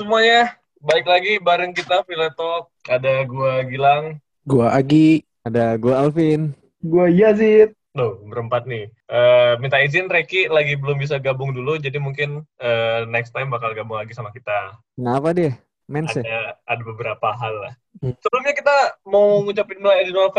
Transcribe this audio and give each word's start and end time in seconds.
Semuanya, 0.00 0.56
balik 0.80 1.04
lagi 1.04 1.36
bareng 1.44 1.76
kita 1.76 2.00
Filetok. 2.08 2.72
Ada 2.88 3.20
gua 3.28 3.60
Gilang, 3.68 4.16
Gua 4.48 4.72
Agi. 4.72 5.28
Ada 5.44 5.76
gue 5.76 5.92
Alvin. 5.92 6.56
Gue 6.80 7.12
Yazid. 7.12 7.76
Loh, 7.92 8.16
berempat 8.24 8.64
nih. 8.64 8.88
Eh, 8.88 9.52
minta 9.60 9.76
izin 9.76 10.08
Reki 10.08 10.48
lagi 10.48 10.80
belum 10.80 10.96
bisa 10.96 11.20
gabung 11.20 11.52
dulu, 11.52 11.76
jadi 11.76 12.00
mungkin 12.00 12.48
eh, 12.64 13.04
next 13.12 13.36
time 13.36 13.52
bakal 13.52 13.76
gabung 13.76 14.00
lagi 14.00 14.16
sama 14.16 14.32
kita. 14.32 14.72
Kenapa 14.96 15.36
dia? 15.36 15.60
Mens 15.84 16.16
ya? 16.16 16.24
Ada 16.24 16.40
ada 16.64 16.82
beberapa 16.88 17.28
hal 17.36 17.54
lah. 17.60 17.72
Hmm. 18.00 18.16
Sebelumnya 18.24 18.56
kita 18.56 18.76
mau 19.04 19.44
ngucapin 19.44 19.84
mulai 19.84 20.08
di 20.08 20.16
Nova 20.16 20.32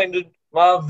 Maaf, 0.52 0.90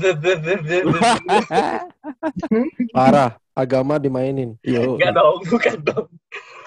Parah. 2.96 3.36
Agama 3.52 4.00
dimainin. 4.00 4.56
Yo. 4.64 4.96
enggak 4.96 5.12
dong, 5.12 5.44
bukan 5.52 5.76
dong. 5.84 6.08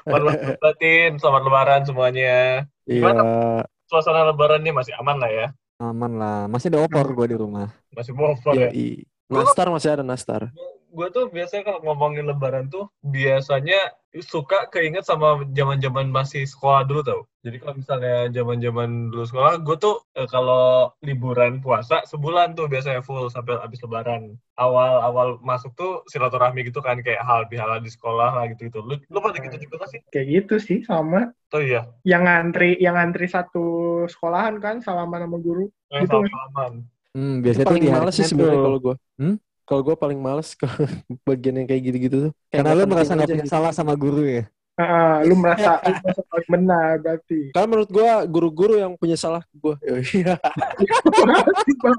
Selamat 0.05 0.62
batin, 0.62 1.18
selamat 1.18 1.41
lebaran 1.50 1.82
semuanya. 1.82 2.70
Iya. 2.86 3.66
Suasana 3.90 4.30
lebarannya 4.30 4.70
masih 4.70 4.94
aman 5.02 5.18
lah 5.18 5.31
ya. 5.34 5.48
Aman 5.81 6.22
lah. 6.22 6.45
Masih 6.45 6.70
ada 6.70 6.86
opor 6.86 7.09
gue 7.18 7.34
di 7.34 7.38
rumah. 7.41 7.73
Masih 7.90 8.14
bofar 8.14 8.54
ya. 8.54 8.70
Iya. 8.70 9.02
Nastar 9.34 9.73
masih 9.73 9.90
ada 9.98 10.05
nastar. 10.05 10.54
gue 10.95 11.08
tuh 11.12 11.28
biasanya 11.28 11.68
kalau 11.68 11.84
ngomongin 11.84 12.23
lebaran 12.23 12.72
tuh 12.72 12.88
biasanya 13.04 13.91
suka 14.24 14.72
keinget 14.72 15.04
sama 15.04 15.44
zaman-zaman 15.52 16.08
masih 16.14 16.48
sekolah 16.48 16.88
dulu 16.88 17.02
tau. 17.04 17.22
Jadi 17.46 17.58
kalau 17.62 17.76
misalnya 17.78 18.16
zaman-zaman 18.34 18.89
dulu 19.14 19.23
sekolah, 19.28 19.52
gue 19.62 19.76
tuh 19.78 19.95
eh, 20.17 20.28
kalau 20.30 20.89
liburan 21.03 21.59
puasa 21.59 22.02
sebulan 22.08 22.56
tuh 22.58 22.66
biasanya 22.72 23.02
full 23.04 23.28
sampai 23.30 23.59
habis 23.59 23.81
lebaran. 23.84 24.34
Awal-awal 24.56 25.44
masuk 25.44 25.76
tuh 25.76 25.92
silaturahmi 26.08 26.64
gitu 26.66 26.80
kan 26.80 26.98
kayak 27.06 27.22
hal 27.22 27.45
bihala 27.52 27.78
di 27.84 27.92
sekolah 27.92 28.30
lah 28.34 28.44
gitu 28.50 28.72
gitu. 28.72 28.80
Lu, 28.81 28.95
lu 29.12 29.17
pada 29.20 29.38
gitu 29.38 29.56
juga 29.67 29.86
gak 29.86 29.92
sih? 29.94 30.02
Kayak 30.09 30.28
gitu 30.32 30.56
sih 30.64 30.80
sama. 30.88 31.36
Oh 31.54 31.61
iya, 31.64 31.88
Yang 32.04 32.22
ngantri, 32.28 32.70
yang 32.82 32.95
ngantri 33.00 33.26
satu 33.32 33.66
sekolahan 34.09 34.59
kan 34.59 34.76
salaman 34.84 35.23
sama 35.28 35.38
guru. 35.39 35.70
eh, 35.94 36.02
Gitu. 36.04 36.17
salaman. 36.17 36.73
Hmm, 37.16 37.39
biasanya 37.39 37.64
tuh 37.64 37.70
paling 37.72 37.84
di 37.84 37.89
hari 37.89 38.00
males 38.04 38.16
sih 38.20 38.28
sebenarnya 38.28 38.59
kalau 38.59 38.78
gua. 38.84 38.95
Hmm? 39.16 39.36
Kalau 39.66 39.81
gua 39.81 39.97
paling 39.97 40.21
males 40.21 40.53
ke 40.53 40.66
bagian 41.27 41.58
yang 41.58 41.67
kayak 41.67 41.83
gitu-gitu 41.89 42.17
tuh. 42.30 42.31
Kayak 42.53 42.69
Karena 42.69 42.77
lu 42.77 42.85
merasa 42.85 43.11
nggak 43.17 43.25
aja 43.25 43.33
punya 43.33 43.45
gitu. 43.45 43.53
salah 43.53 43.71
sama 43.73 43.94
guru 43.97 44.23
ya? 44.23 44.44
Ah, 44.75 45.23
lu 45.23 45.33
merasa 45.39 45.80
lu 45.88 45.95
merasa 46.03 46.21
paling 46.30 46.49
benar 46.52 46.89
berarti. 47.02 47.39
Karena 47.49 47.67
menurut 47.67 47.89
gua 47.89 48.11
guru-guru 48.30 48.73
yang 48.77 48.93
punya 48.95 49.17
salah 49.17 49.41
ke. 49.41 49.73
Iya. 50.21 50.36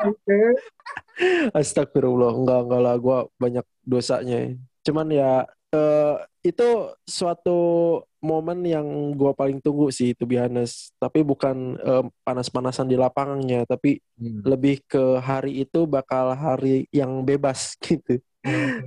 Oke. 0.06 0.40
Astagfirullah. 1.58 2.32
Enggak, 2.36 2.60
enggak 2.70 2.80
lah. 2.86 2.94
Gua 3.00 3.18
banyak 3.40 3.66
dosanya. 3.82 4.54
Cuman 4.86 5.10
ya 5.10 5.42
eh, 5.74 6.14
itu 6.46 6.94
suatu 7.02 7.58
momen 8.26 8.66
yang 8.66 8.82
gua 9.14 9.30
paling 9.30 9.62
tunggu 9.62 9.94
sih, 9.94 10.10
to 10.12 10.26
be 10.26 10.34
honest. 10.36 10.90
Tapi 10.98 11.22
bukan 11.22 11.78
eh, 11.78 12.04
panas-panasan 12.26 12.90
di 12.90 12.98
lapangannya, 12.98 13.62
tapi 13.64 14.02
Hmm. 14.16 14.40
lebih 14.48 14.80
ke 14.88 15.20
hari 15.20 15.60
itu 15.60 15.84
bakal 15.84 16.32
hari 16.32 16.88
yang 16.88 17.20
bebas 17.20 17.76
gitu. 17.84 18.16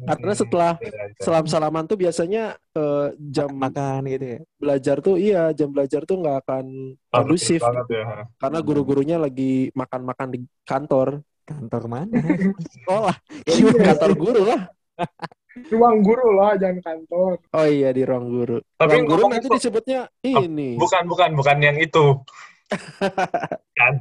Karena 0.09 0.33
setelah 0.33 0.73
Salam-salaman 1.21 1.85
tuh 1.85 2.01
biasanya 2.01 2.57
eh, 2.73 3.07
jam 3.19 3.53
Makan 3.53 4.09
gitu 4.09 4.25
ya? 4.25 4.39
belajar 4.57 4.95
tuh 5.05 5.15
iya 5.21 5.53
jam 5.53 5.69
belajar 5.69 6.01
tuh 6.03 6.17
nggak 6.17 6.37
akan 6.47 6.65
kondusif 7.13 7.61
banget 7.61 7.85
ya. 7.93 8.03
karena 8.41 8.59
guru-gurunya 8.65 9.17
lagi 9.21 9.69
makan-makan 9.77 10.27
di 10.33 10.39
kantor 10.65 11.21
Kantor 11.45 11.83
mana? 11.89 12.13
Sekolah. 12.73 13.15
kantor 13.85 14.11
guru 14.17 14.41
lah 14.49 14.61
Ruang 15.49 16.01
guru 16.01 16.29
lah, 16.33 16.53
jangan 16.55 16.77
kantor. 16.79 17.41
oh 17.49 17.65
iya 17.65 17.89
di 17.89 18.01
ruang 18.01 18.27
guru 18.27 18.57
Tapi 18.75 18.91
ruang 18.93 19.05
guru 19.05 19.21
nanti 19.27 19.47
disebutnya 19.49 20.05
Oh, 20.29 20.39
ini 20.39 20.77
Bukan, 20.77 21.03
bukan, 21.05 21.29
bukan 21.33 21.57
yang 21.57 21.75
itu. 21.75 22.05
kan? 23.79 23.93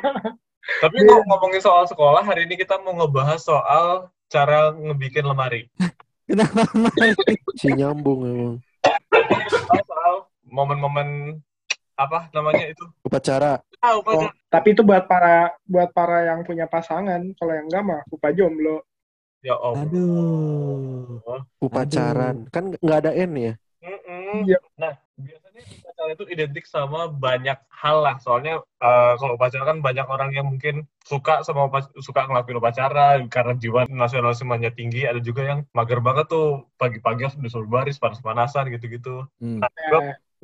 Tapi 0.82 0.96
ngom- 0.98 1.24
ngomongin 1.24 1.60
soal 1.60 1.84
sekolah, 1.84 2.20
hari 2.20 2.44
ini 2.44 2.56
kita 2.56 2.80
mau 2.80 2.96
ngebahas 2.96 3.38
soal 3.38 3.86
cara 4.26 4.72
ngebikin 4.72 5.22
lemari. 5.22 5.68
Kenapa? 6.24 6.64
si 7.54 7.68
nyambung 7.70 8.20
emang 8.24 8.54
Soal, 9.52 10.14
momen-momen 10.42 11.38
apa 11.94 12.26
namanya 12.32 12.66
itu? 12.66 12.82
upacara 13.00 13.60
Ah, 13.78 13.94
apa 13.94 14.10
Oh, 14.10 14.32
tapi 14.48 14.72
itu 14.72 14.80
buat 14.80 15.04
para 15.04 15.52
buat 15.62 15.92
para 15.92 16.24
yang 16.24 16.40
punya 16.42 16.64
pasangan. 16.64 17.20
Kalau 17.36 17.52
yang 17.52 17.68
enggak 17.68 17.84
mah 17.84 18.00
lupa 18.08 18.32
jomblo. 18.32 18.80
Ya 19.44 19.60
om. 19.60 19.76
Aduh. 19.76 21.20
upacaran 21.60 22.48
kan 22.48 22.72
nggak 22.80 22.98
ada 23.04 23.12
n 23.12 23.32
ya 23.36 23.54
Mm-mm. 23.84 24.48
Iya. 24.48 24.58
Nah, 24.80 24.96
biasanya 25.20 25.60
upacara 25.60 26.10
itu 26.16 26.24
identik 26.32 26.64
sama 26.64 27.04
banyak 27.12 27.60
hal 27.68 28.00
lah. 28.00 28.16
Soalnya 28.16 28.64
eh, 28.64 29.12
kalau 29.20 29.36
upacara 29.36 29.64
kan 29.68 29.78
banyak 29.84 30.06
orang 30.08 30.32
yang 30.32 30.48
mungkin 30.48 30.88
suka 31.04 31.44
sama 31.44 31.68
suka 32.00 32.24
ngelakuin 32.24 32.64
upacara 32.64 33.20
karena 33.28 33.52
jiwa 33.60 33.84
nasionalismenya 33.92 34.72
tinggi. 34.72 35.04
Ada 35.04 35.20
juga 35.20 35.44
yang 35.44 35.68
mager 35.76 36.00
banget 36.00 36.32
tuh 36.32 36.64
pagi-pagi 36.80 37.28
harus 37.28 37.36
disuruh 37.36 37.68
baris 37.68 38.00
panas-panasan 38.00 38.72
gitu-gitu. 38.72 39.28
Hmm. 39.36 39.60
Nah, 39.60 39.68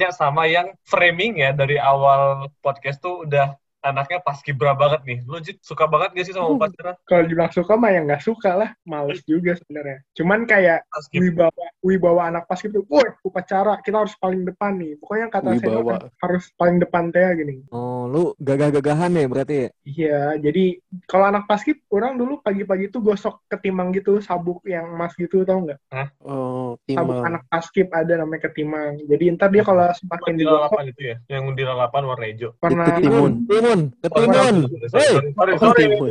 Ya 0.01 0.09
sama 0.17 0.49
yang 0.49 0.73
framing 0.89 1.45
ya 1.45 1.53
dari 1.53 1.77
awal 1.77 2.49
podcast 2.65 3.05
tuh 3.05 3.29
udah 3.29 3.53
anaknya 3.81 4.19
pas 4.21 4.39
kibra 4.45 4.77
banget 4.77 5.01
nih. 5.05 5.19
Lu 5.25 5.41
Jit, 5.41 5.59
suka 5.65 5.89
banget 5.89 6.13
gak 6.17 6.27
sih 6.29 6.35
sama 6.37 6.53
upacara? 6.53 6.93
kalau 7.09 7.25
dibilang 7.27 7.53
suka 7.53 7.75
mah 7.75 7.91
yang 7.91 8.05
nggak 8.07 8.25
suka 8.25 8.51
lah, 8.55 8.71
males 8.85 9.21
juga 9.25 9.57
sebenarnya. 9.57 10.05
Cuman 10.15 10.45
kayak 10.45 10.87
Pas 10.89 11.07
wibawa 11.13 11.67
wibawa 11.81 12.23
anak 12.29 12.45
pas 12.45 12.61
gitu, 12.61 12.85
woi 12.87 13.09
upacara 13.25 13.81
kita 13.81 14.05
harus 14.05 14.15
paling 14.21 14.45
depan 14.45 14.77
nih. 14.77 15.01
Pokoknya 15.01 15.27
kata 15.33 15.57
saya 15.57 15.81
kan, 15.81 16.13
harus 16.21 16.45
paling 16.55 16.77
depan 16.77 17.09
teh 17.09 17.25
gini. 17.41 17.65
Oh, 17.73 18.05
lu 18.05 18.37
gagah-gagahan 18.37 19.17
ya 19.17 19.27
berarti 19.27 19.55
ya? 19.57 19.69
Iya, 19.85 20.21
jadi 20.39 20.65
kalau 21.09 21.33
anak 21.33 21.49
paskib 21.49 21.81
orang 21.89 22.21
dulu 22.21 22.45
pagi-pagi 22.45 22.93
tuh 22.93 23.01
gosok 23.01 23.43
ketimang 23.49 23.97
gitu, 23.97 24.21
sabuk 24.21 24.61
yang 24.69 24.93
emas 24.93 25.17
gitu 25.17 25.43
tau 25.43 25.65
nggak? 25.65 25.81
oh 26.21 26.77
Sabuk 26.91 27.17
timang 27.17 27.27
anak 27.27 27.43
paskib 27.49 27.89
ada 27.91 28.21
namanya 28.21 28.51
ketimang. 28.51 29.01
Jadi 29.09 29.25
ntar 29.35 29.49
dia 29.49 29.65
kalau 29.65 29.89
semakin 29.97 30.35
digosok 30.37 30.61
lalapan 30.69 30.85
itu 30.93 31.03
ya, 31.03 31.17
yang 31.33 31.45
di 31.57 31.63
lalapan 31.65 32.03
warna 32.05 32.27
hijau. 32.29 32.51
pernah 32.61 32.87
Ketimun. 33.01 33.33
Ketimun, 33.71 33.95
ketimun. 34.03 34.57
Hei, 34.91 35.15
sorry, 35.15 35.31
sorry, 35.31 35.53
Oh, 35.55 35.63
sorry. 35.63 35.79
timun. 35.87 36.11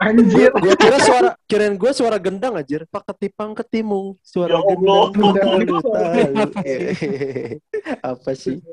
anjir. 0.00 0.48
Gua 0.54 0.72
kira 0.78 0.96
suara 0.96 1.36
kirain 1.44 1.76
gue 1.76 1.92
suara 1.92 2.16
gendang 2.16 2.56
anjir 2.56 2.88
pak 2.88 3.04
ketipang 3.04 3.52
ketimung 3.52 4.16
suara 4.24 4.56
Ya 4.56 4.60
gendang 4.64 5.12
apa 8.06 8.30
sih 8.32 8.64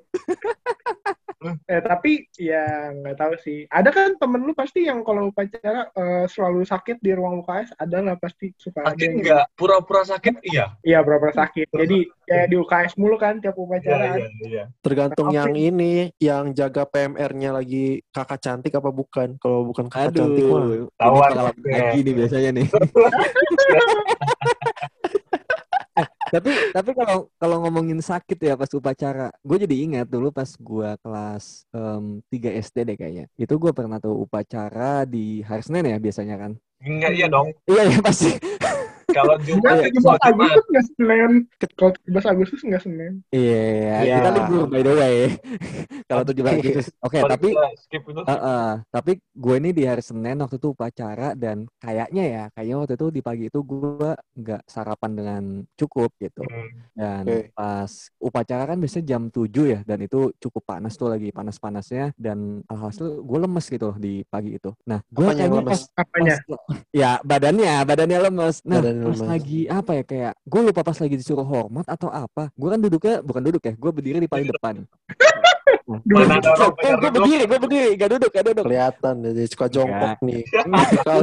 Eh 1.39 1.81
tapi 1.81 2.25
ya 2.33 2.65
nggak 2.89 3.13
tahu 3.13 3.33
sih. 3.37 3.69
Ada 3.69 3.93
kan 3.93 4.17
temen 4.17 4.41
lu 4.41 4.51
pasti 4.51 4.83
yang 4.83 5.05
kalau 5.05 5.29
upacara 5.29 5.85
eh, 5.87 6.25
selalu 6.25 6.65
sakit 6.65 6.97
di 6.97 7.13
ruang 7.13 7.45
UKS, 7.45 7.77
ada 7.77 8.01
lah 8.01 8.17
pasti 8.17 8.49
suka 8.57 8.81
ada 8.81 8.97
Sakit 8.97 9.05
yang- 9.05 9.17
enggak? 9.21 9.45
Pura-pura 9.53 10.01
sakit 10.01 10.41
iya. 10.43 10.73
Iya 10.81 10.99
berapa 11.01 11.29
sakit. 11.29 11.69
Jadi 11.69 11.97
kayak 12.25 12.47
di 12.47 12.55
UKS 12.57 12.93
mulu 12.97 13.15
kan 13.15 13.37
tiap 13.37 13.53
upacara. 13.55 14.17
iya, 14.17 14.27
iya. 14.43 14.63
Tergantung 14.81 15.29
Apa 15.29 15.37
yang 15.37 15.53
ini, 15.53 16.09
yang 16.17 16.51
jaga 16.51 16.83
PMR-nya 16.83 17.53
lagi 17.53 18.01
kakak 18.09 18.41
cantik 18.41 18.73
apa 18.73 18.89
bukan? 18.89 19.37
Kalau 19.37 19.61
bukan 19.63 19.85
kakak 19.87 20.17
cantik 20.17 20.41
mah. 20.43 20.57
Aduh, 20.59 20.89
Tahuan 20.97 21.21
pengalaman 21.29 21.53
maksudnya. 21.53 21.77
lagi 21.85 21.99
nih 22.01 22.13
biasanya 22.17 22.49
nih. 22.51 22.67
Tapi 26.27 26.51
tapi 26.75 26.91
kalau 26.91 27.31
kalau 27.39 27.57
ngomongin 27.63 28.03
sakit 28.03 28.35
ya 28.35 28.53
pas 28.59 28.71
upacara, 28.75 29.31
gue 29.41 29.57
jadi 29.63 29.75
ingat 29.87 30.07
dulu 30.11 30.31
pas 30.31 30.47
gue 30.47 30.89
kelas 30.99 31.63
em, 31.71 32.19
3 32.27 32.59
SD 32.63 32.77
deh 32.83 32.97
kayaknya. 32.99 33.25
Itu 33.39 33.55
gue 33.55 33.71
pernah 33.71 33.97
tuh 33.97 34.15
upacara 34.15 35.07
di 35.07 35.39
hari 35.43 35.63
Senin 35.63 35.87
ya 35.87 35.97
biasanya 35.97 36.35
kan. 36.35 36.51
Enggak 36.83 37.11
iya 37.15 37.27
dong. 37.31 37.47
Iya 37.65 37.83
ya 37.95 37.99
pasti. 38.03 38.35
Kalau 39.17 39.35
Jumat 39.39 39.71
Enggak, 39.73 39.87
itu 39.87 39.97
17 39.97 40.03
sholat 40.03 40.21
Jumat. 40.21 40.45
Agustus 40.47 40.65
nggak 40.67 40.85
Senin. 40.87 41.31
Kalau 41.73 41.91
17 41.95 42.25
Agustus 42.27 42.61
nggak 42.61 42.81
Senin. 42.81 43.13
Iya, 43.29 43.65
Iya. 43.99 44.15
kita 44.15 44.29
libur 44.31 44.63
by 44.67 44.81
the 44.81 44.93
way. 44.93 45.17
kalau 46.09 46.23
17 46.23 46.53
Agustus. 46.53 46.87
Oke, 46.99 47.17
Kalau 47.17 47.29
tapi 47.29 47.49
itu. 47.49 48.21
Heeh, 48.23 48.69
tapi 48.87 49.11
gue 49.17 49.55
ini 49.57 49.69
di 49.71 49.83
hari 49.83 50.01
Senin 50.01 50.37
waktu 50.37 50.55
itu 50.55 50.67
upacara 50.69 51.33
dan 51.33 51.57
kayaknya 51.77 52.23
ya, 52.23 52.43
kayaknya 52.51 52.75
waktu 52.77 52.93
itu 52.93 53.07
di 53.09 53.21
pagi 53.21 53.43
itu 53.45 53.59
gue 53.59 54.11
nggak 54.35 54.61
sarapan 54.65 55.11
dengan 55.13 55.43
cukup 55.73 56.13
gitu. 56.17 56.41
Hmm. 56.41 56.69
Dan 56.93 57.23
Oke. 57.23 57.51
pas 57.51 57.91
upacara 58.17 58.63
kan 58.65 58.77
biasanya 58.77 59.05
jam 59.07 59.21
7 59.27 59.45
ya, 59.67 59.79
dan 59.81 59.99
itu 59.99 60.31
cukup 60.37 60.63
panas 60.63 60.93
tuh 60.93 61.07
lagi 61.07 61.29
panas-panasnya 61.29 62.11
dan 62.15 62.61
alhasil 62.65 63.19
gue 63.19 63.39
lemes 63.39 63.65
gitu 63.65 63.85
loh 63.85 63.97
di 63.97 64.21
pagi 64.25 64.55
itu. 64.55 64.71
Nah, 64.83 64.99
gue 65.07 65.23
kayaknya 65.25 65.49
lemes? 65.57 65.87
pas, 65.87 66.03
Apanya? 66.03 66.35
pas- 66.41 66.83
ya 66.91 67.11
badannya, 67.21 67.73
badannya 67.83 68.19
lemes. 68.23 68.55
Nah, 68.63 68.79
Badannya 68.79 69.06
pas 69.07 69.19
lemes. 69.19 69.29
lagi 69.31 69.61
apa 69.71 69.91
ya 69.95 70.03
kayak 70.03 70.33
gue 70.43 70.61
lupa 70.61 70.81
pas 70.83 70.97
lagi 70.99 71.15
disuruh 71.15 71.47
hormat 71.47 71.85
atau 71.87 72.11
apa. 72.11 72.51
Gue 72.53 72.69
kan 72.73 72.79
duduknya 72.79 73.15
bukan 73.23 73.41
duduk 73.43 73.61
ya, 73.63 73.73
gue 73.73 73.91
berdiri 73.91 74.17
di 74.19 74.29
paling 74.29 74.49
depan. 74.51 74.83
Oh, 75.87 75.99
gue 76.07 76.23
duduk? 76.27 76.71
berdiri, 76.99 77.43
gue 77.47 77.59
berdiri, 77.59 77.89
gak 77.95 78.09
duduk, 78.11 78.31
gak 78.35 78.45
duduk. 78.51 78.65
Kelihatan 78.67 79.13
jadi 79.23 79.43
suka 79.47 79.67
jongkok 79.71 80.19
nih. 80.19 80.43
Tipikal, 80.83 81.19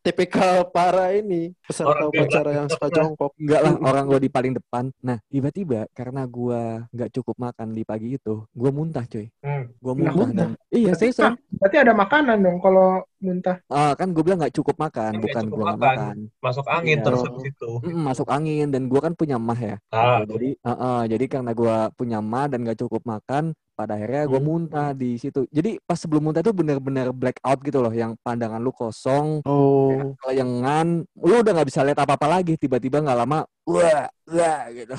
tipikal 0.00 0.54
para 0.72 1.12
ini 1.12 1.52
peserta 1.60 2.08
upacara 2.08 2.50
yang 2.56 2.68
suka 2.72 2.88
jongkok. 2.88 3.36
Enggak 3.36 3.60
lah, 3.60 3.74
orang 3.84 4.04
gue 4.08 4.20
di 4.24 4.30
paling 4.32 4.52
depan. 4.56 4.88
Nah, 5.04 5.20
tiba-tiba 5.28 5.84
karena 5.92 6.24
gue 6.24 6.60
nggak 6.88 7.10
cukup 7.20 7.36
makan 7.36 7.76
di 7.76 7.82
pagi 7.84 8.16
itu, 8.16 8.44
gue 8.48 8.70
muntah 8.72 9.04
cuy. 9.04 9.28
Hmm. 9.44 9.68
Gue 9.76 9.92
muntah 9.92 10.28
dan 10.32 10.50
iya 10.72 10.96
seriusan. 10.96 11.36
berarti 11.60 11.76
ada 11.76 11.92
makanan 11.92 12.40
dong 12.40 12.58
kalau 12.64 13.04
muntah. 13.20 13.56
Ah, 13.68 13.92
kan 13.94 14.10
gue 14.10 14.20
bilang 14.20 14.40
nggak 14.40 14.56
cukup 14.56 14.76
makan, 14.76 15.10
Nggak 15.16 15.24
bukan 15.28 15.44
cukup 15.44 15.52
gue 15.52 15.64
nggak 15.64 15.78
makan. 15.78 15.96
makan. 15.96 16.16
Masuk 16.40 16.66
angin 16.66 16.96
Iya. 16.96 17.04
terus 17.04 17.20
habis 17.22 17.44
itu. 17.46 17.70
Mm, 17.80 18.00
masuk 18.02 18.28
angin 18.28 18.66
dan 18.68 18.82
gue 18.84 19.00
kan 19.00 19.12
punya 19.12 19.36
mah 19.36 19.60
ya. 19.60 19.76
Ah. 19.88 20.24
Jadi, 20.24 20.48
eh, 20.54 20.70
eh, 20.70 21.02
jadi 21.08 21.24
karena 21.28 21.52
gue 21.52 21.76
punya 21.94 22.18
mah 22.18 22.46
dan 22.46 22.64
gak 22.64 22.80
cukup 22.80 23.02
makan, 23.04 23.52
pada 23.72 23.96
akhirnya 23.96 24.28
gue 24.28 24.36
Hmm. 24.36 24.44
muntah 24.44 24.92
di 24.92 25.16
situ. 25.16 25.48
Jadi 25.48 25.80
pas 25.80 25.96
sebelum 25.96 26.20
muntah 26.20 26.44
itu 26.44 26.52
bener-bener 26.52 27.16
black 27.16 27.40
out 27.40 27.60
gitu 27.60 27.80
loh, 27.80 27.88
yang 27.88 28.12
pandangan 28.20 28.60
lu 28.60 28.72
kosong, 28.72 29.40
Oh, 29.42 30.12
kelayangan, 30.20 31.00
lu 31.16 31.34
udah 31.40 31.52
nggak 31.56 31.68
bisa 31.68 31.80
lihat 31.80 31.96
apa-apa 31.96 32.28
lagi. 32.28 32.56
Tiba-tiba 32.56 33.00
nggak 33.00 33.18
lama, 33.18 33.48
wah, 33.68 34.06
wah 34.28 34.60
gitu. 34.72 34.94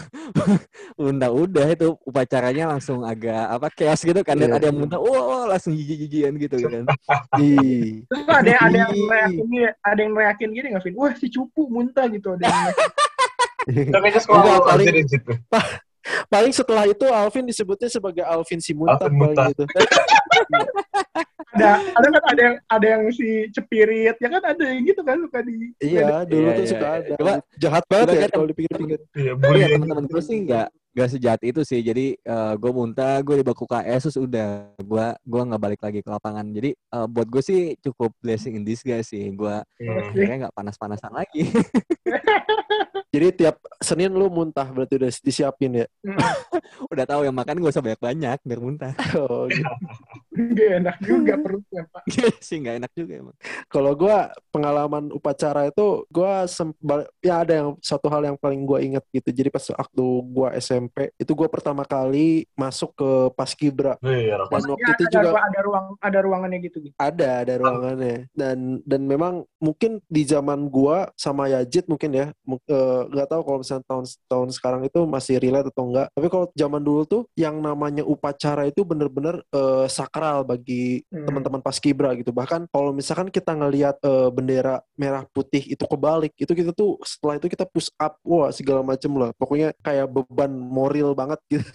udah 1.09 1.29
udah 1.31 1.65
itu 1.73 1.87
upacaranya 2.05 2.71
langsung 2.71 3.01
agak 3.05 3.49
apa 3.49 3.67
chaos 3.73 4.01
gitu 4.03 4.21
kan. 4.21 4.37
Iya. 4.37 4.57
ada 4.57 4.65
yang 4.69 4.77
muntah, 4.77 4.99
wah, 5.01 5.23
wah, 5.25 5.43
langsung 5.49 5.73
jijik-jijikan 5.73 6.33
gitu 6.37 6.55
kan. 6.61 6.83
ih. 7.43 8.05
Terus 8.05 8.25
ada 8.27 8.49
yang 8.49 8.61
ada 8.61 8.77
yang 8.77 8.93
reakin 9.07 9.47
ada 9.81 9.99
yang 9.99 10.13
reakin 10.13 10.49
gini 10.53 10.67
nggak 10.75 10.83
Vin? 10.85 10.95
Wah 10.97 11.13
si 11.17 11.27
cupu 11.31 11.67
muntah 11.71 12.05
gitu. 12.11 12.37
Ada 12.37 12.45
yang 12.45 12.65
Itu 13.71 13.97
kayaknya 13.97 14.21
sekolah 14.21 14.65
paling-. 14.65 15.05
Paling 16.33 16.49
setelah 16.49 16.89
itu 16.89 17.05
Alvin 17.13 17.45
disebutnya 17.45 17.85
sebagai 17.85 18.25
Alvin 18.25 18.57
si 18.57 18.73
muntah 18.73 19.05
Alvin 19.05 19.21
paling 19.21 19.37
muntah. 19.37 19.47
gitu. 19.53 19.63
Ada 21.51 21.69
ada 21.97 22.07
kan 22.09 22.23
ada 22.27 22.41
yang 22.41 22.55
ada 22.67 22.85
yang 22.87 23.03
si 23.09 23.27
cepirit 23.49 24.15
ya 24.15 24.27
kan 24.29 24.41
ada 24.41 24.63
yang 24.63 24.81
gitu 24.83 25.01
kan 25.01 25.17
suka 25.19 25.39
di 25.41 25.73
Iya, 25.77 26.23
dulu 26.23 26.41
Iya, 26.43 26.53
tuh 26.53 26.63
iya, 26.63 26.71
suka 26.71 26.87
iya. 26.87 26.97
ada. 26.99 27.13
Coba- 27.15 27.41
Jahat 27.57 27.83
banget 27.87 28.07
ya 28.07 28.19
kan- 28.21 28.31
kalau 28.31 28.47
dipikir-pikir. 28.47 28.99
Iya, 29.11 29.21
Iya 29.21 29.33
bullying. 29.35 29.71
teman-teman 29.77 30.05
gue 30.07 30.21
sih 30.21 30.37
nggak 30.43 30.67
nggak 30.91 31.09
sejahat 31.17 31.41
itu 31.43 31.61
sih. 31.63 31.79
Jadi 31.79 32.19
gue 32.57 32.71
muntah, 32.71 33.19
gue 33.23 33.39
di 33.39 33.45
baku 33.45 33.63
KS 33.67 34.11
terus 34.11 34.17
udah 34.19 34.75
gue 34.75 35.05
gua 35.23 35.41
nggak 35.47 35.61
balik 35.61 35.81
lagi 35.81 35.99
ke 36.03 36.09
lapangan. 36.11 36.45
Jadi 36.51 36.75
eh, 36.75 37.07
buat 37.07 37.27
gue 37.27 37.43
sih 37.43 37.59
cukup 37.79 38.11
blessing 38.19 38.59
in 38.59 38.63
disguise 38.67 39.07
sih. 39.07 39.31
Gue 39.31 39.55
akhirnya 39.79 40.47
nggak 40.47 40.55
panas-panasan 40.55 41.13
lagi. 41.15 41.47
Jadi 43.11 43.43
tiap 43.43 43.59
Senin 43.83 44.15
lu 44.15 44.31
muntah 44.31 44.63
berarti 44.71 44.95
udah 44.95 45.11
disiapin 45.11 45.83
ya. 45.83 45.87
udah 46.91 47.03
tahu 47.03 47.27
yang 47.27 47.35
makan 47.35 47.59
gue 47.59 47.67
usah 47.67 47.83
banyak-banyak 47.83 48.39
biar 48.39 48.59
muntah. 48.59 48.93
Oh, 49.21 49.45
gitu. 49.51 49.67
Gak 50.55 50.71
enak 50.81 50.97
juga 51.03 51.35
perutnya 51.35 51.83
pak. 51.91 52.07
sih 52.39 52.63
nggak 52.63 52.75
enak 52.79 52.91
juga 52.95 53.13
emang. 53.19 53.37
Kalau 53.67 53.91
gua 53.93 54.31
pengalaman 54.49 55.11
upacara 55.11 55.67
itu 55.67 56.07
bal- 56.79 57.11
ya 57.19 57.43
ada 57.43 57.53
yang 57.59 57.69
satu 57.83 58.07
hal 58.07 58.23
yang 58.23 58.37
paling 58.39 58.63
gua 58.63 58.79
ingat 58.79 59.03
gitu. 59.11 59.29
Jadi 59.29 59.51
pas 59.51 59.67
waktu 59.75 60.05
gua 60.31 60.55
SMP. 60.81 61.13
Itu 61.15 61.31
gua 61.33 61.45
pertama 61.45 61.83
kali 61.83 62.49
masuk 62.53 62.93
ke 62.93 63.09
Paskibra 63.33 64.01
Iya, 64.01 64.41
dan 64.41 64.49
pas- 64.49 64.65
waktu 64.65 64.81
Ya, 64.81 64.93
itu 64.95 65.03
ada, 65.05 65.13
juga 65.13 65.29
ada 65.39 65.59
ruang 65.61 65.85
ada 65.99 66.19
ruangannya 66.19 66.59
gitu 66.61 66.77
gitu. 66.81 66.95
ada 66.97 67.29
ada 67.45 67.53
ruangannya. 67.55 68.25
Dan 68.33 68.57
dan 68.81 69.01
memang 69.05 69.33
mungkin 69.57 70.01
di 70.07 70.25
zaman 70.25 70.65
gua 70.67 71.13
sama 71.13 71.45
Yajid 71.47 71.85
mungkin 71.85 72.11
ya 72.11 72.25
eh, 72.31 73.01
nggak 73.05 73.27
tahu 73.29 73.41
kalau 73.43 73.57
misalnya 73.59 73.85
tahun 73.85 74.05
tahun 74.25 74.49
sekarang 74.51 74.81
itu 74.83 74.99
masih 75.05 75.37
relate 75.37 75.69
atau 75.69 75.85
enggak 75.85 76.07
tapi 76.11 76.27
kalau 76.27 76.45
zaman 76.51 76.81
dulu 76.81 77.01
tuh 77.03 77.21
yang 77.35 77.59
namanya 77.59 78.01
upacara 78.01 78.65
itu 78.65 78.81
bener-bener 78.81 79.43
eh, 79.47 79.85
sakral 79.87 80.41
bagi 80.43 81.03
Hmm. 81.11 81.27
teman-teman 81.27 81.59
paskibra 81.59 82.15
gitu. 82.15 82.31
Bahkan 82.31 82.71
kalau 82.71 82.91
misalkan 82.91 83.27
kita 83.27 83.51
ngelihat 83.51 83.99
eh, 84.01 84.29
bendera 84.31 84.79
merah 84.95 85.27
putih 85.27 85.61
itu 85.67 85.83
kebalik 85.83 86.31
itu 86.35 86.51
kita 86.51 86.71
tuh 86.71 86.95
setelah 87.03 87.35
itu 87.35 87.47
kita 87.47 87.67
push 87.67 87.91
up 87.97 88.15
wah 88.23 88.49
segala 88.49 88.81
macem 88.81 89.11
lah. 89.13 89.35
Pokoknya 89.35 89.75
kayak 89.81 90.07
beban 90.07 90.49
moral 90.71 91.11
banget 91.13 91.39
gitu 91.51 91.67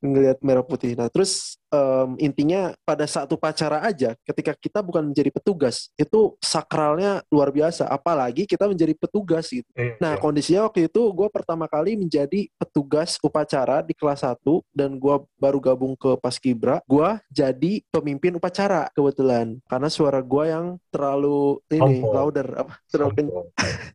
ngelihat 0.00 0.38
merah 0.40 0.64
putih 0.64 0.92
nah 0.94 1.06
terus 1.06 1.56
em, 1.68 2.16
intinya 2.18 2.72
pada 2.82 3.04
saat 3.04 3.28
upacara 3.28 3.80
aja 3.82 4.16
ketika 4.22 4.52
kita 4.54 4.80
bukan 4.80 5.08
menjadi 5.08 5.30
petugas 5.30 5.88
itu 5.94 6.34
sakralnya 6.40 7.22
luar 7.28 7.48
biasa 7.50 7.86
apalagi 7.86 8.44
kita 8.44 8.66
menjadi 8.66 8.92
petugas 8.94 9.48
gitu 9.48 9.66
iya, 9.74 9.96
Nah, 9.98 10.16
iya. 10.16 10.20
kondisinya 10.20 10.60
waktu 10.66 10.88
itu 10.88 11.02
gue 11.10 11.28
pertama 11.28 11.66
kali 11.66 11.94
menjadi 11.94 12.48
petugas 12.56 13.20
upacara 13.20 13.80
di 13.80 13.92
kelas 13.92 14.24
1 14.24 14.40
dan 14.72 14.96
gue 14.96 15.16
baru 15.36 15.58
gabung 15.60 15.92
ke 15.94 16.16
Paskibra. 16.16 16.80
Gue 16.88 17.20
jadi 17.28 17.84
pemimpin 17.88 18.34
upacara 18.34 18.88
kebetulan 18.92 19.60
karena 19.66 19.88
suara 19.88 20.20
gue 20.20 20.44
yang 20.46 20.66
terlalu 20.88 21.60
ini 21.68 22.00
Sombong. 22.00 22.12
louder 22.12 22.48
apa 22.56 22.74
terlalu 22.88 23.12
ken- 23.14 23.28
Sombong. 23.28 23.46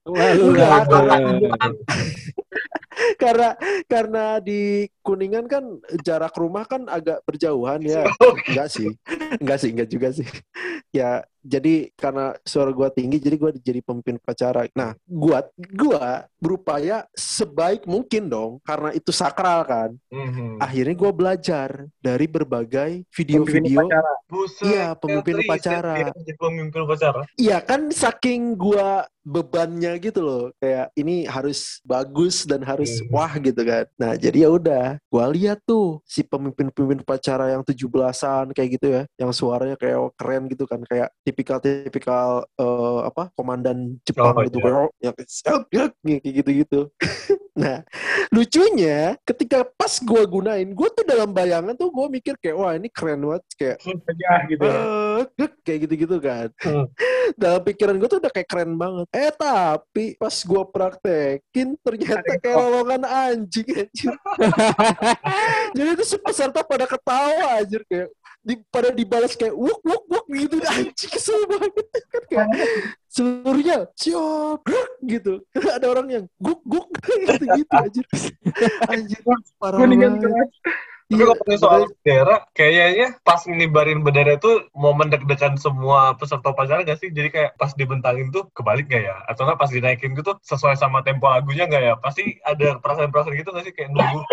Lalu 0.05 0.43
Enggak, 0.45 0.69
nggak 0.85 1.71
karena 3.21 3.49
karena 3.85 4.23
di 4.39 4.87
Kuningan 5.03 5.45
kan 5.45 5.74
jarak 6.03 6.35
rumah 6.37 6.63
kan 6.67 6.85
agak 6.87 7.21
berjauhan 7.27 7.81
ya. 7.83 8.05
Enggak 8.49 8.69
sih. 8.71 8.89
Enggak 9.39 9.57
sih, 9.61 9.69
enggak 9.73 9.89
juga 9.89 10.09
sih. 10.13 10.27
Ya, 10.93 11.23
jadi 11.45 11.93
karena 11.93 12.33
suara 12.41 12.73
gua 12.73 12.89
tinggi 12.89 13.21
jadi 13.21 13.37
gua 13.37 13.53
jadi 13.53 13.79
pemimpin 13.85 14.17
upacara. 14.17 14.65
Nah, 14.73 14.97
gua 15.05 15.45
gua 15.77 16.25
berupaya 16.41 17.05
sebaik 17.13 17.85
mungkin 17.85 18.25
dong 18.27 18.57
karena 18.65 18.89
itu 18.91 19.13
sakral 19.13 19.61
kan. 19.63 19.89
Mhm. 20.09 20.57
Akhirnya 20.57 20.95
gua 20.97 21.11
belajar 21.13 21.85
dari 22.01 22.25
berbagai 22.25 23.05
video-video. 23.13 23.85
Iya, 24.65 24.97
pemimpin 24.97 25.45
upacara. 25.45 25.93
jadi 26.17 26.33
pemimpin 26.35 26.81
upacara. 26.83 27.21
Iya 27.37 27.57
kan 27.61 27.93
saking 27.93 28.57
gua 28.57 29.05
bebannya 29.25 29.97
gitu 29.97 30.21
loh. 30.21 30.43
Kayak 30.61 30.93
ini 30.93 31.25
harus 31.25 31.81
bagus 31.81 32.45
dan 32.45 32.61
harus 32.61 33.01
Hmm. 33.01 33.09
wah 33.09 33.33
gitu 33.41 33.57
kan. 33.65 33.89
Nah, 33.97 34.13
jadi 34.13 34.45
ya 34.45 34.49
udah, 34.53 34.85
gua 35.09 35.25
lihat 35.33 35.65
tuh 35.65 35.97
si 36.05 36.21
pemimpin-pemimpin 36.21 37.01
upacara 37.01 37.49
yang 37.49 37.65
17-an 37.65 38.53
kayak 38.53 38.69
gitu 38.77 38.87
ya, 38.93 39.01
yang 39.17 39.33
suaranya 39.33 39.73
kayak 39.81 40.13
keren 40.13 40.45
gitu 40.45 40.69
kan, 40.69 40.77
kayak 40.85 41.09
tipikal-tipikal 41.35 42.47
eh, 42.47 42.99
apa? 43.03 43.27
komandan 43.35 43.99
Jepang 44.07 44.31
Oh, 44.31 44.47
gitu 44.47 44.63
iya. 44.63 44.87
yang 45.03 45.15
kayak 46.23 46.35
gitu-gitu. 46.39 46.79
nah, 47.59 47.83
lucunya 48.31 49.19
ketika 49.27 49.67
pas 49.67 49.99
gua 49.99 50.23
gunain, 50.23 50.71
gua 50.71 50.87
tuh 50.95 51.03
dalam 51.03 51.35
bayangan 51.35 51.75
tuh 51.75 51.91
gua 51.91 52.07
mikir 52.07 52.39
kayak 52.39 52.55
wah 52.55 52.71
ini 52.71 52.87
keren 52.87 53.19
banget 53.19 53.43
kayak 53.59 53.77
gitu 54.47 54.63
ya. 54.63 54.79
eh, 54.79 55.04
gek, 55.35 55.53
kayak 55.63 55.79
gitu-gitu 55.87 56.17
kan. 56.19 56.47
Hmm. 56.59 56.85
Dalam 57.41 57.61
pikiran 57.63 57.95
gue 57.95 58.09
tuh 58.09 58.19
udah 58.19 58.31
kayak 58.31 58.49
keren 58.49 58.75
banget. 58.75 59.07
Eh 59.15 59.31
tapi 59.31 60.05
pas 60.19 60.35
gue 60.35 60.63
praktekin 60.69 61.67
ternyata 61.79 62.29
kayak 62.41 62.57
lowongan 62.57 63.03
anjing 63.07 63.67
anjir. 63.71 64.13
Jadi 65.77 65.89
itu 65.95 66.03
si 66.03 66.17
peserta 66.19 66.61
pada 66.61 66.85
ketawa 66.85 67.63
anjir 67.63 67.81
kayak 67.87 68.09
di, 68.45 68.53
pada 68.69 68.93
dibalas 68.93 69.33
kayak 69.33 69.57
wuk 69.57 69.81
wuk 69.81 70.03
wuk 70.05 70.25
gitu 70.29 70.61
anjing 70.69 71.09
kesel 71.09 71.49
banget 71.49 71.73
kan 72.13 72.23
kayak 72.29 72.47
seluruhnya 73.09 73.89
grek, 74.61 74.91
gitu 75.01 75.41
ada 75.73 75.85
orang 75.89 76.07
yang 76.13 76.25
guk 76.37 76.61
guk 76.61 76.85
gitu 77.25 77.45
gitu 77.57 77.73
anjir 77.73 78.05
anjir 78.93 79.19
parah 79.57 79.81
banget. 79.81 80.49
Tapi 81.05 81.21
Iya, 81.21 81.37
kalau 81.37 81.57
soal 81.61 81.81
bendera, 81.85 82.35
kayaknya 82.57 83.07
pas 83.21 83.37
ngibarin 83.45 84.01
bendera 84.01 84.41
itu 84.41 84.65
momen 84.73 85.13
deg-degan 85.13 85.53
semua 85.53 86.17
peserta 86.17 86.49
upacara 86.49 86.81
gak 86.81 86.97
sih? 86.97 87.13
Jadi 87.13 87.29
kayak 87.29 87.51
pas 87.61 87.77
dibentangin 87.77 88.33
tuh 88.33 88.49
kebalik 88.57 88.89
gak 88.89 89.05
ya? 89.05 89.15
Atau 89.29 89.45
nggak 89.45 89.61
pas 89.61 89.69
dinaikin 89.69 90.17
gitu 90.17 90.33
sesuai 90.41 90.73
sama 90.73 91.05
tempo 91.05 91.29
lagunya 91.29 91.69
gak 91.69 91.83
ya? 91.85 91.93
Pasti 92.01 92.41
ada 92.41 92.81
perasaan-perasaan 92.81 93.37
gitu 93.37 93.53
gak 93.53 93.65
sih? 93.69 93.73
Kayak 93.77 93.93
nunggu 93.93 94.25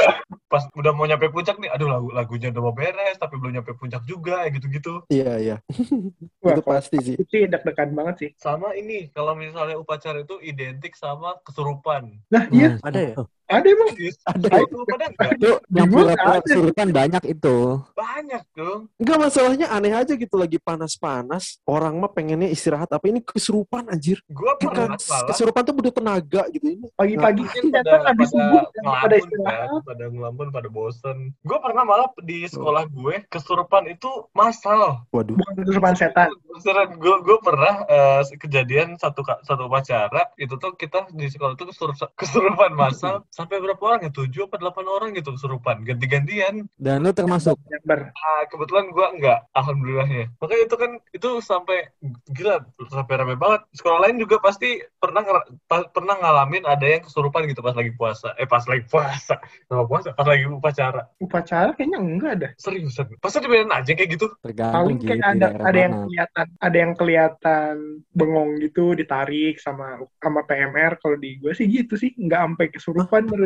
pas 0.53 0.69
udah 0.77 0.93
mau 0.93 1.09
nyampe 1.09 1.33
puncak 1.33 1.57
nih, 1.57 1.73
aduh 1.73 1.89
lagu 1.89 2.09
lagunya 2.13 2.53
udah 2.53 2.61
mau 2.61 2.77
beres 2.77 3.17
tapi 3.17 3.41
belum 3.41 3.57
nyampe 3.57 3.73
puncak 3.73 4.05
juga, 4.05 4.45
gitu-gitu. 4.53 5.01
iya 5.09 5.41
iya 5.41 5.57
Wah, 6.45 6.53
itu 6.53 6.61
pasti 6.61 6.97
sih 7.01 7.17
itu 7.17 7.25
sih 7.33 7.49
deg-degan 7.49 7.97
banget 7.97 8.15
sih. 8.21 8.31
Sama 8.37 8.77
ini, 8.77 9.09
kalau 9.17 9.33
misalnya 9.33 9.81
upacara 9.81 10.21
itu 10.21 10.37
identik 10.45 10.93
sama 10.93 11.41
kesurupan. 11.41 12.21
Nah, 12.29 12.53
iya, 12.53 12.77
ada 12.85 13.01
ya? 13.01 13.15
Ada 13.53 13.67
emang. 13.69 13.89
Ada 13.93 14.09
Ada 14.33 14.59
itu 14.65 14.77
pada 14.89 15.07
nggak? 15.09 15.31
Itu 15.37 15.51
yang 15.73 15.89
Gua 15.89 16.03
pura-pura 16.03 16.39
kesurupan 16.45 16.89
banyak 16.93 17.23
itu. 17.29 17.57
Banyak 17.93 18.43
dong. 18.57 18.81
Enggak 18.97 19.19
masalahnya 19.19 19.67
aneh 19.69 19.93
aja 19.93 20.13
gitu 20.17 20.37
lagi 20.41 20.59
panas-panas. 20.59 21.61
Orang 21.69 22.01
mah 22.01 22.11
pengennya 22.13 22.49
istirahat, 22.49 22.91
tapi 22.91 23.13
ini 23.15 23.21
kesurupan 23.23 23.89
anjir. 23.89 24.19
Gue 24.29 24.53
pernah 24.59 24.97
Bukan 24.97 25.07
malah 25.09 25.29
kesurupan 25.31 25.63
tuh 25.65 25.75
butuh 25.77 25.93
tenaga 25.95 26.43
gitu 26.51 26.67
ini. 26.67 26.87
Pagi-pagi 26.97 27.43
mungkin 27.47 27.63
kan 27.71 27.83
pada 27.85 27.99
habis 28.11 28.31
pada 28.33 28.43
subuh 28.43 28.63
kan, 28.63 28.83
pada 28.83 29.17
ngelamun 29.17 29.21
istirahat. 29.23 29.69
kan, 29.69 29.83
pada 29.87 30.05
ngelamun, 30.09 30.47
pada 30.53 30.69
bosen. 30.69 31.17
Gue 31.45 31.59
pernah 31.61 31.83
malah 31.85 32.09
di 32.25 32.39
sekolah 32.49 32.85
gue 32.89 33.15
kesurupan 33.29 33.85
itu 33.93 34.11
massal. 34.33 35.05
Waduh. 35.13 35.37
Bukan 35.37 35.53
kesurupan 35.63 35.95
setan. 35.95 36.29
Beneran, 36.53 36.89
gue 36.97 37.17
gue 37.21 37.39
pernah 37.45 37.75
eh, 37.85 38.21
kejadian 38.41 38.97
satu 38.97 39.21
satu 39.45 39.69
upacara 39.69 40.33
itu 40.41 40.57
tuh 40.57 40.73
kita 40.75 41.07
di 41.13 41.29
sekolah 41.29 41.53
itu 41.55 41.69
kesurupan 41.69 42.09
kesurupan 42.17 42.73
massal 42.73 43.25
sampai 43.45 43.59
berapa 43.59 43.83
orang 43.83 44.01
ya? 44.07 44.11
Tujuh 44.11 44.47
atau 44.49 44.59
delapan 44.59 44.87
orang 44.89 45.09
gitu 45.17 45.35
kesurupan, 45.35 45.83
ganti-gantian. 45.87 46.67
Dan 46.79 47.03
lu 47.03 47.11
termasuk. 47.11 47.59
Nyamber. 47.69 48.15
Ah, 48.15 48.43
kebetulan 48.49 48.91
gua 48.95 49.13
enggak, 49.13 49.39
alhamdulillahnya. 49.53 50.33
Makanya 50.39 50.63
itu 50.67 50.77
kan 50.79 50.91
itu 51.13 51.29
sampai 51.43 51.91
gila, 52.33 52.65
sampai 52.91 53.15
rame 53.19 53.35
banget. 53.39 53.67
Sekolah 53.75 54.09
lain 54.09 54.19
juga 54.19 54.39
pasti 54.43 54.83
pernah 54.99 55.23
pernah 55.69 56.15
ngalamin 56.19 56.65
ada 56.67 56.87
yang 56.87 57.03
kesurupan 57.03 57.47
gitu 57.51 57.61
pas 57.61 57.75
lagi 57.77 57.93
puasa. 57.95 58.35
Eh 58.39 58.47
pas 58.49 58.63
lagi 58.67 58.85
puasa, 58.87 59.39
sama 59.69 59.85
puasa, 59.87 60.15
pas 60.15 60.27
lagi 60.27 60.45
upacara. 60.49 61.03
Upacara 61.19 61.71
kayaknya 61.75 61.99
enggak 61.99 62.33
ada. 62.41 62.49
Seriusan, 62.59 63.19
pasti 63.19 63.39
dibiarin 63.43 63.73
aja 63.73 63.91
kayak 63.93 64.11
gitu. 64.17 64.27
Paling 64.43 64.99
gitu 65.03 65.11
kayak 65.13 65.25
ada 65.27 65.53
daerah 65.53 65.67
ada 65.69 65.79
yang 65.79 65.93
mana. 65.93 66.05
kelihatan 66.07 66.47
ada 66.61 66.77
yang 66.77 66.93
kelihatan 66.95 67.75
bengong 68.13 68.51
gitu 68.61 68.85
ditarik 68.95 69.57
sama 69.59 70.03
sama 70.21 70.41
PMR 70.45 71.01
kalau 71.01 71.17
di 71.17 71.41
gue 71.41 71.53
sih 71.57 71.67
gitu 71.67 71.95
sih 71.97 72.13
nggak 72.15 72.41
sampai 72.41 72.67
kesurupan 72.71 73.23
baru. 73.33 73.45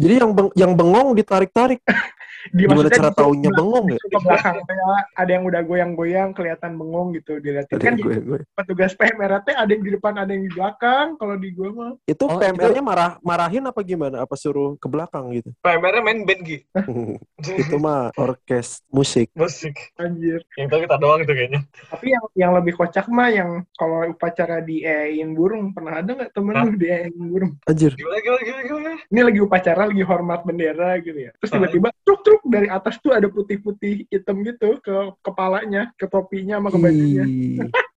Jadi 0.00 0.14
yang 0.16 0.30
beng- 0.32 0.54
yang 0.56 0.72
bengong 0.72 1.08
ditarik-tarik. 1.12 1.80
Di 2.56 2.64
Gimana 2.64 2.88
cara 2.88 3.12
taunya 3.12 3.52
bengong 3.52 3.92
ya? 3.92 3.98
ke 4.00 4.16
belakang 4.16 4.64
kayak 4.64 5.12
ada 5.12 5.28
yang 5.28 5.44
udah 5.44 5.60
goyang-goyang 5.60 6.32
kelihatan 6.32 6.72
bengong 6.72 7.12
gitu 7.12 7.36
dilihatin 7.36 7.76
kan 7.76 8.00
gue, 8.00 8.16
gue. 8.16 8.40
petugas 8.56 8.96
PMR 8.96 9.44
teh 9.44 9.52
ada 9.52 9.68
yang 9.68 9.84
di 9.84 9.92
depan 9.92 10.16
ada 10.16 10.32
yang 10.32 10.48
di 10.48 10.52
belakang 10.56 11.20
kalau 11.20 11.36
di 11.36 11.52
gue 11.52 11.68
mah 11.68 12.00
Itu 12.08 12.32
Oh, 12.32 12.40
PMR-nya 12.40 12.80
marah 12.80 13.10
marahin 13.20 13.60
apa 13.68 13.84
gimana? 13.84 14.24
Apa 14.24 14.40
suruh 14.40 14.72
ke 14.80 14.88
belakang 14.88 15.28
gitu? 15.36 15.52
PMR-nya 15.60 16.00
main 16.00 16.24
band 16.24 16.40
Gi. 16.40 16.58
itu 17.60 17.76
mah 17.76 18.08
orkes 18.16 18.80
musik. 18.88 19.28
Musik. 19.36 19.76
anjir 20.00 20.40
Yang 20.56 20.68
tahu 20.72 20.80
kita 20.88 20.96
doang 20.96 21.20
itu 21.20 21.32
kayaknya. 21.36 21.60
tapi 21.92 22.06
yang 22.08 22.24
yang 22.32 22.52
lebih 22.56 22.72
kocak 22.72 23.04
mah 23.12 23.28
yang 23.28 23.68
kalau 23.76 24.08
upacara 24.08 24.64
diein 24.64 25.36
burung 25.36 25.76
pernah 25.76 26.00
ada 26.00 26.08
nggak 26.08 26.32
temen 26.32 26.56
Hah? 26.56 26.64
lu 26.64 26.72
diein 26.72 27.12
burung 27.20 27.52
Anjir. 27.68 27.92
Gimana, 27.92 28.16
gimana, 28.24 28.40
gimana, 28.40 28.62
gimana? 28.64 28.90
Ini 29.10 29.20
lagi 29.26 29.40
upacara 29.42 29.90
lagi 29.90 30.04
hormat 30.06 30.46
bendera 30.46 30.96
gitu 31.02 31.18
ya 31.18 31.34
terus 31.36 31.50
tiba-tiba 31.50 31.88
truk 32.06 32.20
truk 32.22 32.42
dari 32.46 32.70
atas 32.70 32.96
tuh 33.02 33.10
ada 33.10 33.26
putih-putih 33.26 34.06
hitam 34.06 34.46
gitu 34.46 34.78
ke 34.78 34.94
kepalanya 35.20 35.90
ke 35.98 36.06
topinya 36.06 36.62
sama 36.62 36.70
ke 36.70 36.78
bajunya 36.78 37.24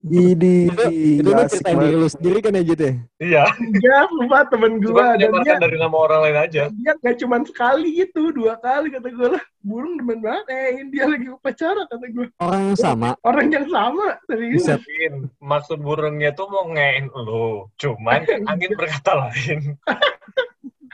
Ini 0.00 0.73
Itu 0.73 0.81
lu 0.81 0.88
diri 0.88 1.21
banget. 1.29 1.93
lu 1.93 2.09
sendiri 2.09 2.38
kan 2.40 2.57
ya 2.57 2.64
Jit 2.64 2.81
ya? 2.81 2.93
Iya, 3.21 3.45
Iya, 3.52 3.97
lupa 4.17 4.49
temen 4.49 4.81
cuma 4.81 5.12
gua 5.12 5.21
dan 5.21 5.29
dia 5.45 5.61
dari 5.61 5.76
nama 5.76 5.93
orang 5.93 6.21
lain 6.25 6.38
aja. 6.40 6.62
dia 6.73 6.93
nggak 6.97 7.21
cuma 7.21 7.37
sekali 7.45 8.00
gitu, 8.00 8.33
dua 8.33 8.57
kali 8.57 8.97
kata 8.97 9.12
gue 9.12 9.29
lah. 9.37 9.45
Burung 9.61 10.00
demen 10.00 10.25
banget, 10.25 10.49
eh 10.49 10.88
dia 10.88 11.05
lagi 11.05 11.29
upacara 11.29 11.85
kata 11.85 12.07
gue. 12.17 12.33
Orang 12.40 12.73
yang 12.73 12.79
sama. 12.81 13.12
Orang 13.21 13.52
yang 13.52 13.69
sama, 13.69 14.17
serius. 14.25 14.64
Mungkin 14.64 15.12
maksud 15.37 15.79
burungnya 15.85 16.33
tuh 16.33 16.49
mau 16.49 16.64
ngein 16.73 17.12
lo, 17.12 17.69
cuman 17.76 18.25
angin 18.57 18.73
berkata 18.73 19.12
lain. 19.29 19.76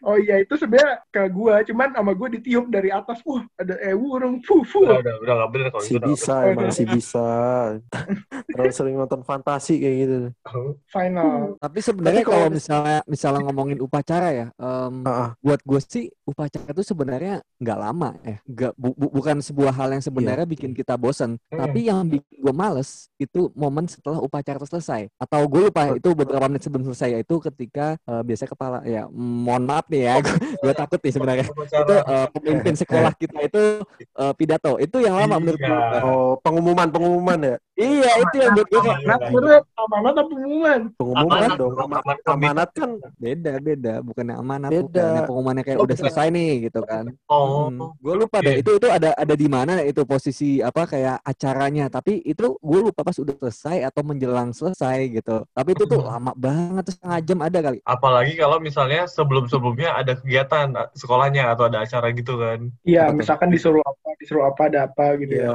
Oh 0.00 0.14
iya, 0.14 0.38
itu 0.38 0.54
sebenarnya 0.54 1.02
ke 1.10 1.26
gua, 1.28 1.60
cuman 1.62 1.90
sama 1.90 2.12
gua 2.14 2.28
ditiup 2.30 2.70
dari 2.70 2.88
atas. 2.88 3.18
Wah, 3.26 3.42
ada 3.58 3.74
eh 3.78 3.92
burung, 3.92 4.38
fuh, 4.40 4.62
fuh. 4.62 4.86
Udah, 4.86 5.02
udah, 5.02 5.14
udah 5.20 5.34
nggak 5.34 5.50
bener 5.50 5.66
kalau 5.68 5.82
Si 5.82 5.90
itu. 5.90 5.98
udah 5.98 6.08
bisa 6.08 6.34
emang 6.46 6.70
si 6.70 6.84
bisa. 6.86 7.26
Terlalu 8.54 8.72
sering 8.72 8.94
nonton 8.94 9.20
fantasi 9.22 9.74
kayak 9.80 9.96
gitu. 9.98 10.16
bener. 10.30 10.74
Final. 10.86 11.58
Tapi 11.58 11.78
sebenarnya 11.82 12.22
kalau 12.22 12.46
misalnya 12.48 12.98
misalnya 13.04 13.40
ngomongin 13.44 13.78
upacara 13.82 14.28
ya, 14.30 14.46
em, 14.54 14.94
Ah, 15.02 15.34
buat 15.40 15.60
gue 15.62 15.80
sih 15.82 16.04
upacara 16.22 16.70
itu 16.70 16.84
sebenarnya 16.84 17.34
nggak 17.58 17.78
lama 17.78 18.14
ya, 18.22 18.38
nggak 18.44 18.72
bu- 18.76 18.94
bu- 18.94 19.12
bukan 19.12 19.42
sebuah 19.42 19.72
hal 19.74 19.88
yang 19.90 20.02
sebenarnya 20.04 20.46
bikin 20.46 20.72
kita 20.72 20.94
bosan. 20.94 21.40
Hmm. 21.50 21.58
Tapi 21.58 21.88
yang 21.88 22.06
bikin 22.06 22.36
gue 22.38 22.54
males 22.54 23.10
itu 23.16 23.50
momen 23.52 23.90
setelah 23.90 24.22
upacara 24.22 24.60
itu 24.60 24.68
selesai. 24.68 25.10
Atau 25.18 25.42
gue 25.48 25.68
lupa 25.68 25.90
itu 25.90 26.08
beberapa 26.14 26.46
menit 26.46 26.62
sebelum 26.62 26.86
selesai 26.86 27.18
yaitu 27.18 27.34
ketika 27.42 27.98
eh, 27.98 28.22
biasanya 28.22 28.50
kepala 28.52 28.78
ya 28.84 29.08
mm, 29.08 29.36
mohon 29.42 29.64
maaf 29.64 29.86
nih 29.88 30.00
ya, 30.06 30.14
gue 30.62 30.72
takut 30.76 31.00
nih 31.00 31.12
sebenarnya. 31.12 31.46
Itu 31.48 31.96
eh, 31.96 32.26
pemimpin 32.32 32.74
sekolah 32.76 33.12
kita 33.16 33.38
itu 33.44 33.62
eh, 33.98 34.32
pidato 34.36 34.76
itu 34.78 34.96
yang 35.02 35.16
lama 35.16 35.36
menurut 35.40 35.58
gue. 35.58 35.68
Iya. 35.68 36.00
Oh, 36.04 36.36
pengumuman 36.40 36.88
pengumuman 36.92 37.38
ya. 37.40 37.56
Iya 37.78 38.10
itu 38.18 38.36
yang 38.36 38.52
buat 38.52 38.66
gue 38.66 38.80
kayak 38.82 38.98
Amanat 38.98 39.20
bener, 39.30 39.60
amanat 39.78 40.12
apa 40.12 40.22
pengumuman? 40.26 40.80
Pengumuman 40.98 41.30
Amanat 41.30 41.50
dong. 41.54 41.70
dong, 41.70 41.72
Ama- 41.78 42.02
amanat 42.02 42.18
amanat 42.26 42.68
kan 42.74 42.90
beda 43.16 43.52
beda 43.58 43.94
bukannya 44.02 44.34
amanat 44.34 44.70
Beda. 44.70 44.82
bukan 44.82 45.14
yang 45.14 45.24
pengumumannya 45.24 45.62
kayak 45.62 45.78
Oh, 45.78 45.86
udah 45.86 45.96
selesai 45.96 46.26
nih 46.28 46.52
gitu 46.66 46.80
kan. 46.82 47.04
Oh, 47.24 47.70
gue 47.94 48.14
lupa 48.16 48.36
deh 48.40 48.58
itu 48.58 48.70
itu 48.74 48.88
ada 48.88 49.14
ada 49.14 49.34
di 49.34 49.46
mana 49.46 49.78
itu 49.80 50.02
posisi 50.02 50.58
apa 50.58 50.84
kayak 50.84 51.22
acaranya 51.22 51.86
tapi 51.86 52.18
itu 52.20 52.58
gue 52.58 52.80
lupa 52.82 53.00
pas 53.00 53.14
udah 53.14 53.38
selesai 53.38 53.86
atau 53.86 54.02
menjelang 54.02 54.50
selesai 54.50 54.98
gitu 55.14 55.46
tapi 55.48 55.72
itu 55.72 55.84
tuh 55.84 55.98
Hmm. 55.98 56.10
lama 56.10 56.32
banget 56.34 56.82
tuh 56.84 56.94
setengah 56.94 57.20
jam 57.22 57.38
ada 57.40 57.58
kali 57.60 57.78
apalagi 57.84 58.32
kalau 58.34 58.58
misalnya 58.58 59.06
sebelum-sebelumnya 59.06 59.94
ada 59.94 60.12
kegiatan 60.14 60.66
sekolahnya 60.92 61.52
atau 61.52 61.66
ada 61.66 61.80
acara 61.80 62.10
gitu 62.10 62.34
kan. 62.34 62.74
Iya, 62.82 63.12
misalkan 63.12 63.48
disuruh 63.48 63.86
apa, 64.28 64.30
disuruh 64.30 64.44
apa, 64.46 64.62
ada 64.66 64.78
apa 64.84 65.06
gitu 65.16 65.32
Iya. 65.32 65.48
ya. 65.48 65.54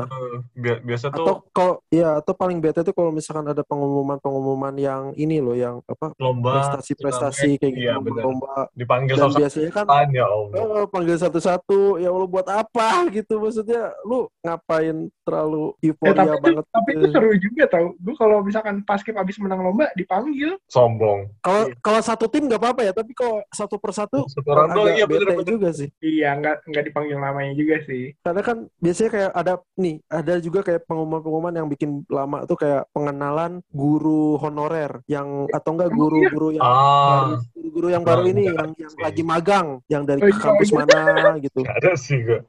Bi- 0.54 0.82
biasa 0.84 1.06
tuh 1.08 1.22
atau 1.22 1.36
kalau 1.48 1.74
ya 1.88 2.18
atau 2.18 2.34
paling 2.34 2.58
bete 2.58 2.82
tuh 2.82 2.92
kalau 2.92 3.10
misalkan 3.10 3.46
ada 3.46 3.62
pengumuman-pengumuman 3.62 4.74
yang 4.76 5.04
ini 5.14 5.38
loh 5.38 5.54
yang 5.54 5.80
apa 5.84 6.12
lomba 6.18 6.58
prestasi-prestasi 6.60 7.58
kayak 7.58 7.74
gitu 7.74 7.86
Iya, 7.86 7.96
bener. 8.00 8.24
lomba 8.24 8.68
dipanggil 8.74 9.16
dan 9.16 9.30
satu 9.30 9.38
biasanya 9.38 9.70
kan 9.72 9.86
ya 10.10 10.26
Allah. 10.26 10.56
eh, 10.56 10.86
panggil 10.88 11.18
satu-satu 11.18 11.80
ya 11.98 12.10
Allah 12.10 12.28
buat 12.28 12.48
apa 12.48 12.88
gitu 13.16 13.38
maksudnya 13.38 13.94
lu 14.04 14.26
ngapain 14.42 14.98
terlalu 15.24 15.64
Ya, 15.76 15.92
euforia 15.92 16.16
tapi, 16.16 16.28
itu, 16.28 16.42
banget 16.44 16.66
tapi 16.70 16.90
itu 16.90 17.00
gitu. 17.00 17.08
seru 17.12 17.32
juga 17.38 17.64
tau. 17.66 17.88
Gue 17.96 18.16
kalau 18.16 18.38
misalkan 18.40 18.76
paskib 18.84 19.16
abis 19.16 19.38
menang 19.38 19.62
lomba 19.62 19.88
dipanggil. 19.94 20.58
Sombong. 20.66 21.30
kalau 21.40 21.70
kalau 21.80 22.02
satu 22.02 22.26
tim 22.26 22.46
nggak 22.46 22.58
apa-apa 22.58 22.82
ya 22.84 22.92
tapi 22.92 23.12
kalau 23.14 23.44
satu 23.50 23.76
persatu 23.78 24.26
Satu 24.26 24.48
orang 24.48 24.70
doang, 24.72 24.92
iya 24.92 25.06
bete 25.06 25.24
bener-bener. 25.24 25.48
juga 25.48 25.70
sih 25.72 25.90
Iya, 26.00 26.36
nggak 26.36 26.56
nggak 26.66 26.84
dipanggil 26.86 27.18
namanya 27.18 27.54
juga 27.54 27.78
sih. 27.84 28.16
karena 28.20 28.42
kan 28.42 28.58
biasanya 28.78 29.10
kayak 29.12 29.32
ada 29.34 29.54
nih 29.76 29.96
ada 30.08 30.34
juga 30.40 30.60
kayak 30.62 30.86
pengumuman-pengumuman 30.86 31.54
yang 31.56 31.68
bikin 31.68 32.04
lama 32.12 32.44
tuh 32.46 32.58
kayak 32.60 32.86
pengenalan 32.92 33.64
guru 33.72 34.36
honorer 34.38 35.02
yang 35.08 35.48
atau 35.50 35.72
enggak 35.76 35.92
guru-guru 35.92 36.56
yang 36.56 36.64
Ah, 36.64 37.40
guru-guru 37.56 37.88
yang 37.92 38.04
baru 38.04 38.24
ini 38.30 38.52
yang, 38.52 38.70
yang 38.76 38.94
lagi 39.00 39.24
magang 39.24 39.68
yang 39.88 40.04
dari 40.04 40.22
Oh, 40.24 40.30
iya, 40.30 40.40
kampus 40.40 40.70
iya. 40.70 40.78
mana 40.84 41.38
gitu 41.40 41.62
ada 41.66 41.92
sih 41.96 42.20
gue. 42.22 42.40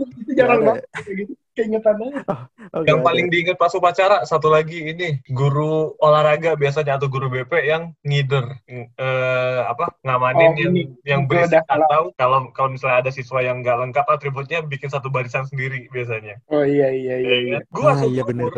Itu 0.00 0.30
jarang 0.36 0.60
ada. 0.60 0.66
banget 0.80 0.84
gitu. 1.14 1.32
Keingetan 1.60 1.94
banget. 2.00 2.24
Oh, 2.72 2.82
Yang 2.86 2.98
nggak 2.98 3.06
paling 3.06 3.26
ada. 3.28 3.32
diingat 3.36 3.56
pas 3.60 3.72
upacara 3.76 4.16
satu 4.24 4.48
lagi 4.48 4.78
ini 4.80 5.20
guru 5.28 5.92
olahraga 6.00 6.56
biasanya 6.56 6.96
atau 6.96 7.12
guru 7.12 7.28
BP 7.28 7.52
yang 7.68 7.92
ngider 8.00 8.56
eh, 8.66 9.60
apa 9.66 9.92
ngamanin 10.00 10.50
Oh, 10.50 10.56
yang 10.56 10.72
ini. 10.72 10.82
yang 11.04 11.20
Gua 11.28 11.44
berisik 11.44 11.64
atau 11.68 12.14
kalau 12.16 12.48
kalau 12.56 12.68
misalnya 12.72 13.04
ada 13.04 13.10
siswa 13.12 13.44
yang 13.44 13.60
nggak 13.60 13.76
lengkap 13.76 14.06
atributnya 14.08 14.64
bikin 14.64 14.88
satu 14.88 15.12
barisan 15.12 15.44
sendiri 15.44 15.86
biasanya. 15.92 16.40
Oh 16.48 16.64
iya 16.64 16.88
iya 16.88 17.14
iya. 17.20 17.28
Iya 17.28 17.36
iya. 17.44 17.58
kan? 17.60 17.62
Gua 17.74 17.90
ah 17.92 18.02
iya 18.08 18.22
bener 18.24 18.48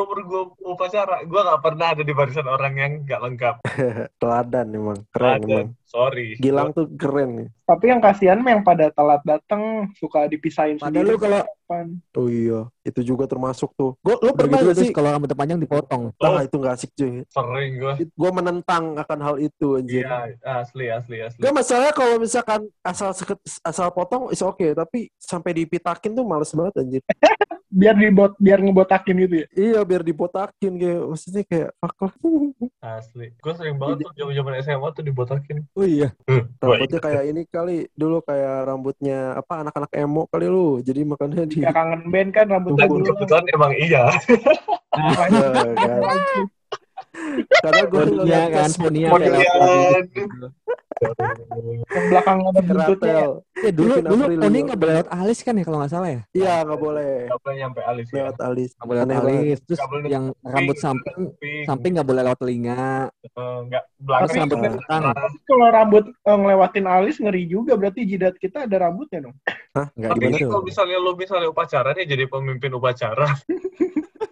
umur 0.00 0.22
gue 0.22 0.42
upacara, 0.64 1.22
gue 1.26 1.40
nggak 1.40 1.62
pernah 1.64 1.86
ada 1.92 2.02
di 2.06 2.12
barisan 2.14 2.46
orang 2.46 2.74
yang 2.78 2.92
nggak 3.04 3.20
lengkap. 3.20 3.54
teladan 4.22 4.66
emang 4.70 4.98
keren 5.10 5.40
Ada. 5.40 5.46
emang 5.46 5.68
Sorry. 5.90 6.38
Gilang 6.38 6.70
tuh 6.70 6.86
keren 6.94 7.30
nih 7.34 7.48
Tapi 7.66 7.84
yang 7.90 7.98
kasihan 7.98 8.38
mah 8.38 8.54
yang 8.54 8.62
pada 8.62 8.94
telat 8.94 9.18
datang 9.26 9.90
suka 9.98 10.30
dipisahin 10.30 10.78
padahal 10.78 11.02
sendiri. 11.02 11.18
lu 11.18 11.18
kalau 11.18 11.42
oh 12.18 12.26
iya 12.30 12.60
itu 12.82 13.00
juga 13.02 13.24
termasuk 13.24 13.70
tuh 13.72 13.92
gua 13.98 14.16
lu 14.16 14.30
udah 14.30 14.34
pernah 14.34 14.58
gitu 14.58 14.66
gak 14.66 14.76
sih 14.78 14.88
kalau 14.90 15.08
rambutnya 15.10 15.34
panjang 15.34 15.58
dipotong 15.58 16.02
Oh. 16.16 16.32
nah 16.32 16.42
itu 16.42 16.56
gak 16.56 16.74
asik 16.74 16.90
cuy 16.92 17.22
Sering 17.26 17.72
gue. 17.76 17.94
gue 18.06 18.30
menentang 18.30 18.84
akan 18.94 19.18
hal 19.20 19.36
itu 19.38 19.68
anjir 19.74 20.02
Iya, 20.02 20.32
asli 20.58 20.86
asli 20.86 21.16
asli. 21.20 21.38
Gak 21.38 21.52
masalah 21.52 21.90
kalau 21.90 22.16
misalkan 22.16 22.60
asal 22.80 23.10
seket, 23.10 23.36
asal 23.60 23.88
potong 23.90 24.28
is 24.28 24.40
oke 24.40 24.64
tapi 24.70 25.08
sampai 25.16 25.52
dipitakin 25.54 26.12
tuh 26.12 26.22
males 26.22 26.50
banget 26.50 26.74
anjir 26.78 27.02
Biar 27.70 27.94
dibot 27.94 28.34
biar 28.36 28.58
ngebotakin 28.58 29.14
gitu 29.20 29.34
ya. 29.36 29.46
iya 29.54 29.80
biar 29.80 30.02
dibotakin 30.02 30.72
kayak 30.74 31.00
maksudnya 31.06 31.42
kayak 31.44 31.68
fuck 31.76 31.96
lah 32.00 32.12
Asli. 32.98 33.30
Gue 33.36 33.52
sering 33.54 33.76
banget 33.76 34.02
tuh 34.02 34.10
zaman-zaman 34.16 34.52
SMA 34.60 34.88
tuh 34.90 35.04
dibotakin. 35.04 35.56
oh 35.70 35.86
iya 35.86 36.10
gua 36.58 36.74
rambutnya 36.74 36.98
kayak 36.98 37.24
ini 37.26 37.42
kali 37.46 37.76
dulu 37.92 38.20
kayak 38.20 38.56
rambutnya 38.66 39.18
apa 39.34 39.62
anak-anak 39.62 39.90
emo 39.94 40.26
kali 40.26 40.46
lu 40.46 40.80
jadi 40.80 41.00
makanya 41.04 41.44
di 41.44 41.62
Ya 41.62 41.70
kangen 41.70 42.10
band 42.10 42.30
kan 42.30 42.46
rambutnya 42.48 42.69
Dulu. 42.72 43.04
kebetulan 43.06 43.44
emang 43.50 43.72
iya. 43.74 44.04
Kan. 44.90 45.30
karena 47.60 47.82
gue 47.84 48.02
Sonia 48.06 48.40
kan 48.48 48.70
Monian. 48.78 49.10
kayak 49.12 49.54
lewat 49.56 50.06
Yang 51.90 52.04
belakang 52.06 52.38
ada 52.38 52.60
buntutnya. 52.60 52.84
Keratel 52.84 53.30
ya 53.56 53.70
dulu 53.72 53.94
dulu. 54.00 54.22
Tony 54.36 54.58
nggak 54.62 54.78
boleh 54.78 54.94
lewat 54.94 55.08
alis 55.10 55.38
kan 55.40 55.54
ya 55.54 55.64
kalau 55.64 55.78
nggak 55.80 55.90
salah 55.90 56.10
ya 56.10 56.20
iya 56.32 56.54
nggak 56.60 56.76
boleh 56.78 57.12
Sampai 57.26 57.52
nyampe 57.56 57.80
alis 57.82 58.06
ya. 58.06 58.16
lewat 58.20 58.36
alis 58.38 58.70
nggak 58.70 58.86
boleh 58.86 59.00
lewat 59.02 59.24
alis 59.26 59.58
terus 59.60 59.78
Nggak 59.78 59.90
boleh 59.90 60.04
yang 60.06 60.24
rambut 60.44 60.76
samping 60.76 61.18
samping 61.64 61.90
nggak 61.94 62.04
boleh 62.06 62.22
lewat 62.22 62.38
telinga 62.38 63.08
Eh, 63.24 63.58
nggak 63.66 63.84
belakang. 64.00 64.48
rambut 64.48 65.40
Kalau 65.44 65.68
rambut 65.68 66.04
eh, 66.08 66.36
ngelewatin 66.40 66.86
alis 66.88 67.16
ngeri 67.20 67.44
juga 67.46 67.76
berarti 67.76 68.08
jidat 68.08 68.34
kita 68.40 68.64
ada 68.64 68.88
rambutnya 68.88 69.28
dong. 69.28 69.36
nggak 69.76 70.10
Tapi 70.16 70.24
ini 70.26 70.38
kalau 70.48 70.64
misalnya 70.64 70.96
lu 70.98 71.12
misalnya 71.14 71.48
upacara 71.52 71.92
nih 71.94 72.08
jadi 72.08 72.24
pemimpin 72.26 72.72
upacara. 72.74 73.28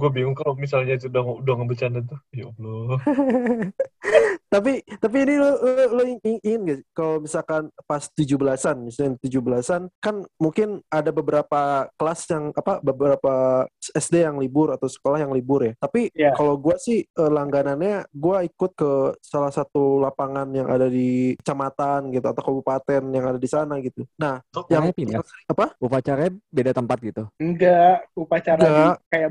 gue 0.00 0.10
bingung 0.10 0.32
kalau 0.32 0.56
misalnya 0.56 0.96
itu 0.96 1.06
udah 1.06 1.22
udah 1.38 1.54
ngebercanda 1.54 2.00
tuh 2.02 2.18
ya 2.32 2.48
allah 2.48 2.98
tapi 4.52 4.82
tapi 4.98 5.16
ini 5.22 5.34
lo 5.36 5.50
lo, 5.54 5.84
lo 5.92 6.02
ing- 6.04 6.22
ingin 6.24 6.60
gak 6.64 6.80
kalau 6.90 7.20
misalkan 7.20 7.62
pas 7.84 8.02
17-an 8.10 8.76
misalnya 8.80 9.14
17-an 9.20 9.82
kan 10.00 10.16
mungkin 10.36 10.82
ada 10.88 11.10
beberapa 11.10 11.60
kelas 11.94 12.20
yang 12.26 12.50
apa 12.52 12.80
beberapa 12.80 13.32
SD 13.78 14.24
yang 14.24 14.36
libur 14.36 14.72
atau 14.72 14.86
sekolah 14.86 15.20
yang 15.20 15.30
libur 15.30 15.62
ya 15.62 15.72
tapi 15.78 16.02
Iya. 16.10 16.34
kalau 16.34 16.56
gua 16.56 16.74
sih 16.76 17.04
eh, 17.04 17.30
langganannya 17.30 18.08
gua 18.10 18.42
ikut 18.42 18.72
ke 18.74 18.90
salah 19.20 19.50
satu 19.50 20.00
lapangan 20.00 20.48
yang 20.50 20.66
ada 20.66 20.88
di 20.88 21.36
kecamatan 21.36 22.10
gitu 22.10 22.24
atau 22.24 22.42
kabupaten 22.42 23.02
yang 23.06 23.24
ada 23.26 23.38
di 23.38 23.46
sana 23.46 23.78
gitu 23.78 24.02
nah 24.16 24.40
yang 24.66 24.82
Yang 24.82 24.96
pindah. 24.96 25.20
apa 25.46 25.64
Upacaranya 25.78 26.32
beda 26.48 26.72
tempat 26.72 26.98
gitu. 27.00 27.22
Enggak, 27.36 28.08
upacara 28.12 28.58
Enggak. 28.58 28.94
di 28.96 29.08
kayak 29.10 29.30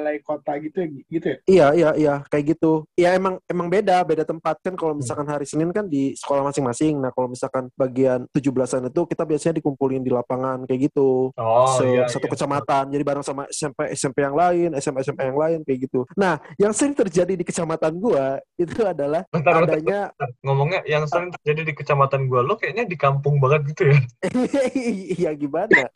balai-balai 0.00 0.18
kota 0.24 0.52
gitu 0.58 0.78
gitu 1.06 1.26
ya. 1.28 1.36
Iya, 1.44 1.66
iya, 1.76 1.90
iya, 1.96 2.14
kayak 2.32 2.56
gitu. 2.56 2.88
Ya 2.96 3.12
emang 3.14 3.36
emang 3.46 3.68
beda, 3.68 4.00
beda 4.02 4.24
tempat 4.24 4.56
kan 4.64 4.74
kalau 4.74 4.96
misalkan 4.96 5.28
hari 5.28 5.44
Senin 5.44 5.70
kan 5.70 5.84
di 5.86 6.16
sekolah 6.16 6.42
masing-masing. 6.48 6.96
Nah, 6.98 7.12
kalau 7.12 7.28
misalkan 7.28 7.68
bagian 7.76 8.24
17-an 8.32 8.88
itu 8.88 9.00
kita 9.06 9.22
biasanya 9.28 9.54
dikumpulin 9.60 10.02
di 10.02 10.10
lapangan 10.10 10.64
kayak 10.64 10.90
gitu. 10.90 11.30
oh 11.36 11.68
Se- 11.76 11.86
iya 11.86 12.08
satu 12.08 12.26
iya. 12.26 12.32
kecamatan. 12.32 12.84
Jadi 12.90 13.02
bareng 13.04 13.24
sama 13.24 13.42
SMP 13.52 13.92
SMP 13.92 14.24
yang 14.24 14.34
lain, 14.36 14.68
SMA 14.80 15.00
SMA 15.04 15.22
yang 15.28 15.38
lain 15.38 15.58
kayak 15.62 15.78
gitu. 15.90 16.00
Nah, 16.16 16.40
yang 16.56 16.72
sering 16.72 16.96
terjadi 16.96 17.36
di 17.36 17.44
kecamatan 17.44 17.92
gua 18.00 18.40
itu 18.56 18.80
adalah 18.84 19.24
bentar, 19.28 19.52
bentar, 19.56 19.76
adanya 19.76 20.00
bentar. 20.16 20.28
ngomongnya 20.44 20.80
yang 20.88 21.04
sering 21.08 21.32
terjadi 21.40 21.72
di 21.72 21.74
kecamatan 21.76 22.28
gue 22.28 22.40
lo 22.44 22.54
kayaknya 22.60 22.84
di 22.84 22.96
kampung 22.96 23.40
banget 23.40 23.72
gitu 23.72 23.82
ya 23.88 23.98
iya 25.20 25.30
gimana? 25.32 25.88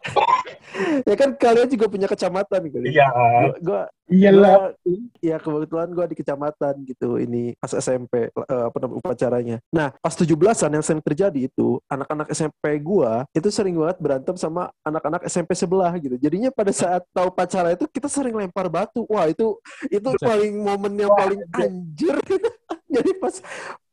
ya 1.08 1.14
kan 1.14 1.37
kalian 1.37 1.68
juga 1.70 1.87
punya 1.92 2.08
kecamatan 2.08 2.61
gitu. 2.73 2.78
iya 2.88 3.08
Gua, 3.14 3.52
gua 3.61 3.80
Iyalah. 4.04 4.76
Iya 5.24 5.40
kebetulan 5.40 5.88
gue 5.96 6.06
di 6.12 6.16
kecamatan 6.20 6.74
gitu 6.84 7.16
ini 7.16 7.56
pas 7.56 7.72
SMP 7.72 8.28
eh, 8.28 8.64
apa 8.68 8.76
namanya 8.76 9.00
upacaranya. 9.00 9.56
Nah 9.72 9.96
pas 9.96 10.12
17-an 10.12 10.70
yang 10.76 10.84
sering 10.84 11.00
terjadi 11.00 11.48
itu 11.48 11.80
anak-anak 11.88 12.28
SMP 12.36 12.84
gue 12.84 13.12
itu 13.32 13.48
sering 13.48 13.80
banget 13.80 13.98
berantem 14.04 14.36
sama 14.36 14.68
anak-anak 14.84 15.24
SMP 15.24 15.56
sebelah 15.56 15.92
gitu. 15.96 16.20
Jadinya 16.20 16.52
pada 16.52 16.72
saat 16.76 17.00
tahu 17.16 17.32
upacara 17.32 17.72
itu 17.72 17.88
kita 17.88 18.12
sering 18.12 18.36
lempar 18.36 18.68
batu. 18.68 19.08
Wah 19.08 19.24
itu 19.24 19.56
itu 19.88 20.04
Buset. 20.12 20.20
paling 20.20 20.52
momen 20.60 20.92
yang 21.00 21.12
Wah, 21.12 21.24
paling 21.24 21.40
anjir. 21.56 22.16
Jadi 22.94 23.10
pas 23.16 23.40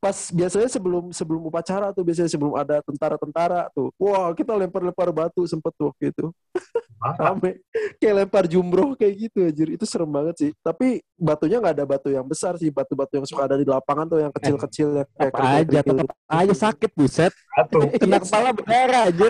pas 0.02 0.18
biasanya 0.34 0.66
sebelum 0.66 1.14
sebelum 1.14 1.42
upacara 1.46 1.94
tuh 1.94 2.02
biasanya 2.02 2.34
sebelum 2.34 2.58
ada 2.58 2.82
tentara-tentara 2.82 3.70
tuh. 3.70 3.94
Wah 4.02 4.34
kita 4.34 4.58
lempar-lempar 4.58 5.14
batu 5.14 5.46
sempet 5.46 5.70
tuh 5.78 5.94
gitu 6.02 6.34
rame. 7.22 7.62
Kayak 8.02 8.26
lempar 8.26 8.46
jumroh 8.50 8.98
kayak 8.98 9.14
gitu 9.30 9.46
anjir. 9.46 9.68
Itu 9.78 9.86
serem 9.86 10.10
banget 10.10 10.36
sih. 10.42 10.52
Tapi 10.62 11.02
batunya 11.14 11.62
nggak 11.62 11.76
ada 11.78 11.86
batu 11.86 12.10
yang 12.10 12.26
besar 12.26 12.58
sih. 12.58 12.74
Batu-batu 12.74 13.22
yang 13.22 13.28
suka 13.30 13.46
ada 13.46 13.58
di 13.62 13.66
lapangan 13.66 14.06
tuh 14.10 14.20
yang 14.22 14.34
kecil-kecil 14.34 15.06
yang 15.06 15.08
kayak 15.18 15.34
Apa 15.34 15.46
aja, 15.62 15.80
tetap 15.86 16.08
aja 16.30 16.56
sakit 16.56 16.92
buset. 16.98 17.34
Kena 18.02 18.18
kepala 18.22 18.50
berdarah 18.58 19.10
aja. 19.10 19.26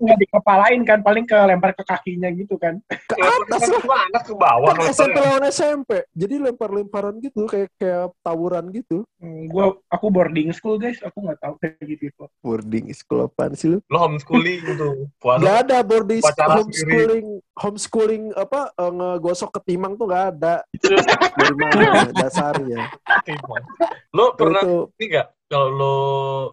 Nggak 0.00 0.18
dikepalain 0.20 0.80
kan, 0.84 0.98
paling 1.00 1.24
ke 1.24 1.38
lempar 1.38 1.72
ke 1.72 1.84
kakinya 1.84 2.28
gitu 2.32 2.60
kan. 2.60 2.76
ke 2.88 3.14
atas 3.16 3.62
lah. 3.68 4.04
Anak 4.10 4.24
ke 4.28 4.34
bawah 4.36 4.72
kan 4.72 4.76
kalau 4.80 4.92
SMP 4.92 5.16
lawan 5.20 5.44
SMP 5.50 5.90
jadi 6.16 6.34
lempar-lemparan 6.40 7.14
gitu 7.20 7.46
kayak 7.46 7.68
kayak 7.76 8.12
tawuran 8.24 8.64
gitu. 8.72 9.04
Hmm, 9.20 9.46
gua 9.48 9.76
aku 9.92 10.09
boarding 10.10 10.50
school 10.50 10.76
guys, 10.76 10.98
aku 11.00 11.22
nggak 11.22 11.38
tahu 11.40 11.54
kayak 11.62 11.78
gitu. 11.86 12.26
boarding 12.42 12.90
school 12.92 13.24
apaan 13.24 13.54
sih 13.54 13.72
lu? 13.72 13.78
Lo 13.86 14.02
homeschooling 14.04 14.60
tuh. 14.76 15.08
Puasa 15.22 15.40
Gak 15.40 15.56
ada 15.66 15.78
boarding 15.86 16.20
Upacara 16.20 16.54
homeschooling. 16.60 17.26
Homeschooling 17.56 18.24
apa 18.34 18.60
eh, 18.74 18.92
ngegosok 18.92 19.50
ketimang 19.60 19.94
tuh 19.94 20.06
gak 20.10 20.36
ada. 20.36 20.54
Dari 20.76 21.54
mana 21.56 22.10
dasarnya. 22.12 22.90
Lo 24.10 24.34
pernah 24.34 24.62
itu. 24.66 24.90
ini 24.98 25.04
nggak 25.16 25.28
kalau 25.50 25.68
lo 25.68 25.98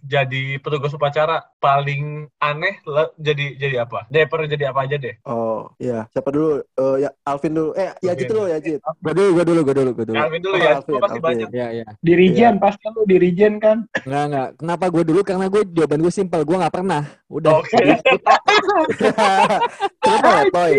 jadi 0.01 0.57
petugas 0.57 0.89
upacara 0.89 1.45
paling 1.57 2.03
aneh 2.39 2.81
lo 2.83 3.13
jadi 3.15 3.53
jadi 3.55 3.85
apa 3.85 4.09
deh 4.09 4.25
pernah 4.25 4.49
jadi 4.49 4.73
apa 4.73 4.79
aja 4.83 4.97
deh 4.97 5.13
oh 5.23 5.69
ya 5.77 6.09
siapa 6.09 6.29
dulu 6.29 6.65
Eh, 6.73 6.95
ya 6.99 7.09
Alvin 7.23 7.53
dulu 7.53 7.69
eh 7.73 7.93
ya 7.95 8.09
Alvin. 8.09 8.17
gitu 8.19 8.31
dulu 8.33 8.45
ya 8.47 8.57
Jit 8.57 8.81
Gue 8.97 9.13
dulu, 9.13 9.29
gue 9.31 9.45
dulu, 9.45 9.59
gue 9.61 9.75
dulu, 9.75 9.89
gue 9.93 10.05
dulu. 10.05 10.17
Alvin 10.17 10.41
dulu 10.41 10.55
Oh, 10.55 10.59
ya 10.59 10.69
Alvin, 10.75 10.91
Lo 10.91 10.99
pasti 10.99 11.13
Alvin. 11.13 11.27
banyak 11.29 11.49
Ya, 11.53 11.67
ya. 11.71 11.85
Dirijen 11.99 12.53
pasti 12.57 12.85
lu 12.87 13.01
dirijen 13.05 13.53
kan. 13.57 13.77
Enggak, 14.03 14.23
enggak. 14.25 14.47
Kenapa 14.57 14.85
gue 14.89 15.03
dulu? 15.03 15.19
Karena 15.21 15.45
gue 15.47 15.61
jawaban 15.67 15.99
gue 15.99 16.09
simpel. 16.09 16.41
Gue 16.41 16.57
nggak 16.57 16.73
pernah. 16.73 17.03
Udah. 17.27 17.51
oke 17.55 17.77
Kenapa 19.99 20.29
letoy? 20.39 20.73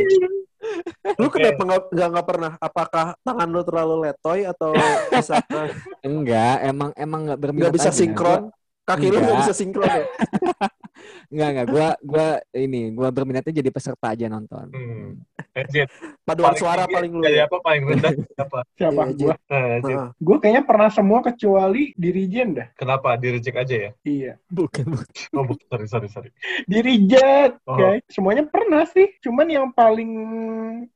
Lu 1.18 1.26
Oke. 1.26 1.40
kenapa 1.40 1.60
nggak 1.64 1.82
nggak 1.90 2.08
nggak 2.14 2.26
pernah? 2.26 2.52
Apakah 2.58 3.06
tangan 3.22 3.48
lu 3.50 3.62
terlalu 3.66 3.94
letoy 4.06 4.40
atau 4.44 4.70
bisa 5.10 5.40
Enggak, 6.06 6.56
emang 6.62 6.90
emang 6.94 7.20
nggak 7.26 7.40
berminat 7.40 7.64
nggak 7.68 7.76
bisa 7.76 7.90
aja. 7.90 7.98
sinkron? 7.98 8.42
Kaki 8.84 9.06
lu 9.08 9.18
nggak 9.18 9.24
Enggak. 9.24 9.40
bisa 9.44 9.52
sinkron 9.52 9.88
ya? 9.90 10.04
Enggak, 11.28 11.48
enggak. 11.50 11.66
Gua 11.68 11.88
gua 12.00 12.26
ini, 12.52 12.82
gua 12.90 13.08
berminatnya 13.08 13.52
jadi 13.54 13.68
peserta 13.68 14.06
aja 14.08 14.26
nonton. 14.26 14.66
Hmm. 14.70 15.20
Eh, 15.52 15.84
Paduan 16.22 16.52
paling 16.52 16.58
suara 16.58 16.84
paling 16.86 17.10
lu. 17.10 17.20
jadi 17.20 17.38
ya? 17.38 17.44
apa 17.44 17.58
paling 17.58 17.82
rendah 17.84 18.12
apa 18.44 18.58
Siapa 18.72 19.02
Iya, 19.04 19.14
gua? 19.14 19.34
nah. 19.82 20.08
Gua 20.14 20.36
kayaknya 20.38 20.62
pernah 20.62 20.88
semua 20.88 21.18
kecuali 21.20 21.90
dirijen 21.94 22.54
dah. 22.54 22.68
kenapa 22.74 23.14
di 23.14 23.28
reject 23.30 23.56
aja 23.56 23.76
ya 23.76 23.90
Iya. 24.02 24.32
Bukan, 24.46 24.84
bukan. 24.86 25.08
oh 25.32 25.44
bu- 25.44 25.60
sorry 25.66 25.86
sorry 25.86 26.08
sorry 26.08 26.30
Dirijen, 26.64 27.58
Oh. 27.64 27.74
guys. 27.74 28.00
Semuanya 28.08 28.44
pernah 28.44 28.86
sih. 28.86 29.10
Cuman 29.18 29.46
yang 29.46 29.66
paling 29.70 30.10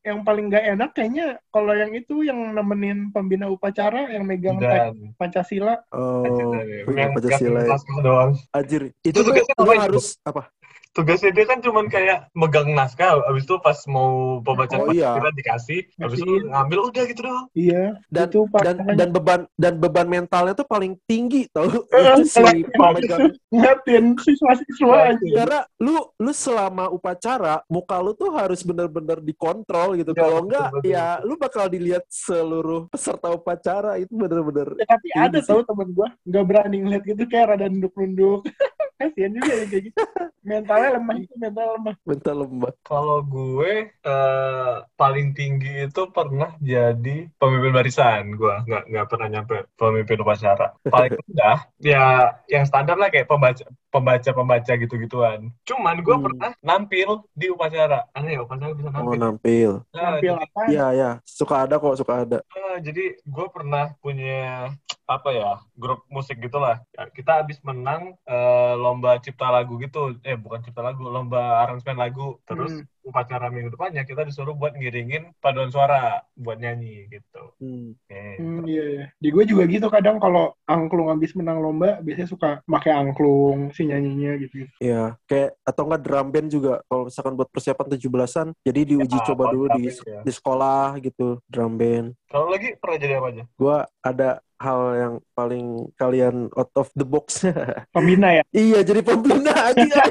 yang 0.00 0.20
paling 0.20 0.46
gak 0.48 0.64
enak 0.70 0.90
kayaknya 0.92 1.26
kalau 1.48 1.72
yang 1.72 1.90
itu 1.90 2.22
yang 2.22 2.38
nemenin 2.52 3.10
pembina 3.10 3.46
upacara 3.46 4.08
yang 4.08 4.22
megang 4.22 4.56
dan 4.56 4.94
Pancasila. 5.14 5.82
Oh, 5.90 6.22
yang 6.22 6.86
punya 6.86 7.00
yang 7.02 7.12
Pancasila 7.12 7.60
ya. 7.60 7.76
doang 7.98 8.30
Anjir, 8.52 8.82
itu 9.00 9.16
Itu 9.16 9.30
ngapain, 9.32 9.80
harus 9.80 10.16
apa? 10.22 10.48
tugasnya 10.92 11.32
dia 11.32 11.48
kan 11.48 11.56
cuman 11.56 11.88
kayak 11.88 12.28
megang 12.32 12.68
naskah 12.68 13.16
habis 13.24 13.48
itu 13.48 13.56
pas 13.58 13.80
mau 13.88 14.12
pembacaan 14.38 14.84
Oh, 14.84 14.92
iya. 14.92 15.16
Dikasih 15.32 15.88
habis 15.96 16.20
itu 16.20 16.28
Ngasih. 16.28 16.52
ngambil 16.52 16.78
udah 16.84 17.02
gitu 17.08 17.20
doang 17.22 17.46
Iya. 17.56 17.84
Dan 18.06 18.26
itu 18.28 18.40
dan 18.44 18.52
pasangan 18.52 18.94
dan 18.94 19.08
beban 19.08 19.40
dan 19.56 19.74
beban 19.80 20.04
mentalnya 20.06 20.52
tuh 20.52 20.68
paling 20.68 20.92
tinggi 21.02 21.48
tau 21.48 21.64
itu 21.72 22.28
si 22.28 22.44
pemegang 22.68 23.32
ngatin 23.48 24.04
siswa-siswa 24.14 24.96
aja. 25.10 25.26
karena 25.34 25.60
lu 25.78 25.96
lu 26.14 26.28
selama 26.30 26.92
upacara 26.92 27.64
muka 27.66 27.96
lu 27.96 28.12
tuh 28.12 28.28
harus 28.30 28.60
bener-bener 28.60 29.16
dikontrol 29.18 29.96
gitu 29.96 30.12
Ya, 30.12 30.20
kalau 30.20 30.44
enggak 30.44 30.68
betul. 30.70 30.92
ya 30.92 31.06
lu 31.22 31.34
bakal 31.36 31.64
dilihat 31.66 32.04
seluruh 32.06 32.84
peserta 32.86 33.32
upacara 33.32 33.96
itu 33.96 34.12
bener-bener 34.12 34.76
Ya, 34.76 34.84
tapi 34.86 35.08
ada 35.16 35.40
sih. 35.40 35.48
tau 35.48 35.64
temen 35.64 35.88
gua 35.90 36.12
nggak 36.22 36.44
berani 36.44 36.76
ngeliat 36.78 37.02
gitu 37.02 37.24
kayak 37.24 37.56
rada 37.56 37.64
nunduk-nunduk. 37.66 38.44
Kasian 39.02 39.30
juga 39.34 39.52
yang 39.58 39.68
kayak 39.70 39.82
gitu. 39.90 39.98
Mentalnya 40.42 40.90
lemah 40.98 41.16
itu 41.22 41.34
mental 41.38 41.66
lemah. 41.78 41.94
mental 42.02 42.36
lemah 42.46 42.72
kalau 42.86 43.18
gue 43.22 43.90
eh, 43.94 44.74
paling 44.94 45.34
tinggi 45.34 45.86
itu 45.86 46.02
pernah 46.10 46.54
jadi 46.62 47.30
pemimpin 47.38 47.72
barisan 47.74 48.34
gue 48.34 48.54
nggak 48.66 48.82
nggak 48.90 49.06
pernah 49.10 49.28
nyampe 49.30 49.54
pemimpin 49.78 50.18
upacara 50.22 50.74
paling 50.86 51.14
rendah 51.14 51.58
ya 51.78 52.34
yang 52.50 52.66
standar 52.66 52.98
lah 52.98 53.10
kayak 53.10 53.30
pembaca 53.30 53.66
pembaca 53.92 54.30
pembaca 54.32 54.72
gitu 54.72 54.94
gituan 54.96 55.52
cuman 55.62 56.00
gue 56.00 56.16
Hmm. 56.16 56.24
pernah 56.24 56.50
nampil 56.58 57.28
di 57.32 57.46
upacara. 57.46 58.08
Aneh 58.10 58.34
ya 58.34 58.42
upacara 58.42 58.72
bisa 58.72 58.88
oh 58.88 58.94
nampil. 58.94 59.18
nampil. 59.20 59.70
Nah, 59.92 60.00
Nampil 60.10 60.32
jadi- 60.32 60.44
apa? 60.48 60.60
iya 60.66 60.86
ya 60.92 61.10
suka 61.22 61.54
ada 61.62 61.76
kok 61.76 61.94
suka 61.94 62.24
ada. 62.24 62.38
Ah, 62.48 62.78
jadi 62.78 63.20
gue 63.20 63.46
pernah 63.48 63.92
punya 63.98 64.72
apa 65.04 65.28
ya 65.30 65.60
grup 65.74 66.08
musik 66.08 66.40
gitulah. 66.40 66.80
Ya, 66.90 67.04
kita 67.06 67.38
habis 67.38 67.60
menang 67.60 68.16
eh, 68.24 68.74
lomba 68.74 69.18
cipta 69.18 69.52
lagu 69.52 69.76
gitu. 69.76 70.16
Eh 70.22 70.34
bukan 70.34 70.62
cipta 70.62 70.80
lagu 70.80 71.04
lomba 71.04 71.60
aransemen 71.60 72.00
lagu. 72.00 72.40
Terus 72.42 72.72
Hmm. 72.72 72.88
Upacara 73.02 73.46
minggu 73.46 73.70
depannya 73.70 74.02
kita 74.02 74.22
disuruh 74.22 74.54
buat 74.54 74.72
ngiringin 74.72 75.34
paduan 75.38 75.68
suara 75.68 76.22
buat 76.32 76.56
nyanyi 76.56 77.06
gitu 77.08 77.42
Hmm. 77.58 77.94
Oke. 77.94 78.22
Hmm, 78.38 78.66
iya, 78.66 78.84
iya. 78.84 79.04
Di 79.16 79.28
gue 79.30 79.44
juga 79.44 79.62
gitu 79.64 79.86
kadang 79.86 80.18
kalau 80.18 80.50
angklung 80.64 81.06
habis 81.06 81.30
menang 81.32 81.58
lomba 81.58 81.98
biasanya 81.98 82.26
suka 82.26 82.50
pakai 82.64 82.90
angklung 82.90 83.70
si 83.70 83.86
nyanyinya 83.86 84.34
gitu. 84.36 84.66
Iya, 84.78 85.14
kayak 85.24 85.54
atau 85.62 85.86
enggak 85.86 86.02
drum 86.02 86.28
band 86.28 86.48
juga 86.50 86.82
kalau 86.86 87.06
misalkan 87.06 87.34
buat 87.34 87.46
persiapan 87.48 87.86
17-an, 87.92 88.48
jadi 88.62 88.80
diuji 88.84 89.14
Ya, 89.14 89.24
coba 89.24 89.44
dulu 89.50 89.66
di 89.74 89.94
ya. 89.94 90.20
di 90.22 90.32
sekolah 90.32 90.98
gitu, 90.98 91.38
drum 91.46 91.78
band. 91.78 92.18
kalau 92.26 92.50
lagi 92.50 92.74
pernah 92.74 92.96
jadi 92.96 93.14
apa 93.20 93.28
aja 93.30 93.44
Gua 93.54 93.76
ada 94.00 94.30
hal 94.58 94.80
yang 94.94 95.14
paling 95.32 95.66
kalian 95.94 96.36
out 96.54 96.70
of 96.74 96.90
the 96.94 97.04
box. 97.04 97.42
Pembina 97.94 98.32
ya. 98.32 98.42
iya, 98.50 98.82
jadi 98.82 99.02
pembina 99.02 99.54
aja. 99.70 100.02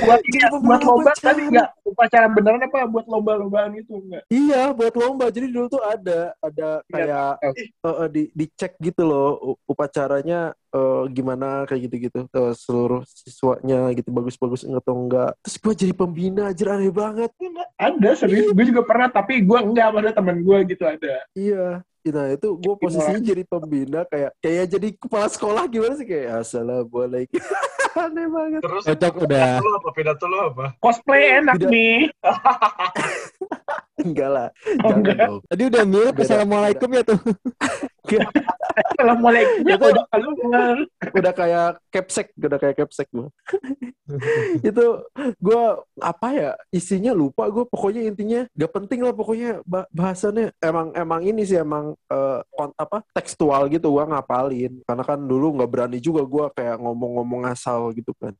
Buat 0.00 0.20
ini 0.20 0.36
Jadi 0.36 0.56
buat 0.60 0.80
lomba 0.80 1.02
upacara. 1.08 1.26
tadi 1.26 1.42
enggak 1.46 1.68
upacara 1.82 2.26
beneran 2.26 2.62
apa 2.62 2.78
buat 2.84 3.06
lomba-lombaan 3.06 3.72
itu 3.74 3.92
enggak 3.96 4.22
Iya, 4.26 4.62
buat 4.70 4.94
lomba. 4.94 5.26
Jadi 5.28 5.46
dulu 5.48 5.66
tuh 5.68 5.80
ada 5.80 6.34
ada 6.36 6.68
Iya, 6.86 7.38
kayak 7.38 7.58
eh, 7.80 8.08
di 8.10 8.22
dicek 8.32 8.72
gitu 8.78 9.02
loh 9.02 9.28
upacaranya 9.64 10.40
eh, 10.70 11.02
gimana 11.08 11.64
kayak 11.64 11.80
gitu-gitu 11.86 12.26
Eh, 12.28 12.54
seluruh 12.54 13.02
siswanya 13.04 13.90
gitu 13.92 14.08
bagus-bagus 14.08 14.62
atau 14.62 14.94
enggak. 14.96 15.34
Terus 15.40 15.56
gue 15.56 15.74
jadi 15.80 15.92
pembina 15.92 16.48
aja 16.48 16.64
aneh 16.70 16.90
banget. 16.90 17.30
ada 17.74 18.10
serius 18.12 18.50
gue 18.50 18.64
juga 18.66 18.82
pernah 18.82 19.08
tapi 19.08 19.40
gue 19.40 19.58
enggak 19.58 19.88
pada 19.90 20.10
temen 20.12 20.36
gue 20.40 20.58
gitu 20.68 20.84
ada 20.84 21.24
Iya. 21.32 21.80
Nah 22.02 22.26
itu 22.30 22.48
gue 22.54 22.74
posisinya 22.74 23.20
jadi 23.20 23.42
pembina 23.44 24.00
kayak 24.04 24.32
kayak 24.38 24.66
jadi 24.68 24.88
kepala 24.94 25.26
sekolah 25.26 25.62
gimana 25.66 25.94
sih 25.94 26.04
kayak 26.04 26.40
assalamualaikum 26.40 27.36
aneh 28.00 28.26
banget. 28.26 28.60
Terus 28.62 28.82
Cocok 28.86 29.14
udah. 29.24 29.60
lu 29.60 29.70
apa? 29.74 29.88
Pidato 29.90 30.24
lu 30.24 30.38
apa? 30.40 30.64
cosplay 30.78 31.38
enak 31.38 31.54
Tidak. 31.58 31.68
nih 31.68 31.98
Enggak 34.00 34.30
lah, 34.32 34.48
Oh, 34.80 34.96
enggak. 34.96 35.16
dong. 35.20 35.40
Tadi 35.44 35.62
udah 35.68 35.82
mirip 35.84 36.16
assalamualaikum 36.16 36.88
ya 36.88 37.02
tuh. 37.04 37.20
assalamualaikum 38.82 39.62
ya 39.64 39.76
Itu- 39.76 39.88
udah. 39.90 40.04
keluar 40.10 40.76
udah 41.10 41.32
kayak 41.32 41.68
capsek, 41.90 42.26
udah 42.36 42.58
kayak 42.58 42.76
capsek 42.78 43.08
gue. 43.10 43.28
itu 44.60 44.86
gue 45.38 45.62
apa 45.98 46.28
ya 46.34 46.50
isinya 46.70 47.14
lupa 47.14 47.46
gue 47.46 47.62
pokoknya 47.64 48.02
intinya 48.04 48.40
gak 48.52 48.72
penting 48.74 49.00
lah 49.02 49.14
pokoknya 49.14 49.62
bah- 49.64 49.88
bahasannya. 49.90 50.50
Emang 50.58 50.90
emang 50.92 51.20
ini 51.22 51.42
sih 51.44 51.58
emang 51.58 51.94
eh, 52.06 52.40
kon- 52.50 52.74
apa 52.74 53.02
tekstual 53.12 53.70
gitu 53.70 53.90
gue 53.90 54.04
ngapalin. 54.04 54.82
Karena 54.82 55.02
kan 55.02 55.18
dulu 55.20 55.56
nggak 55.56 55.70
berani 55.70 55.98
juga 55.98 56.22
gue 56.24 56.44
kayak 56.54 56.76
ngomong-ngomong 56.78 57.46
asal 57.46 57.90
gitu 57.92 58.10
kan. 58.16 58.34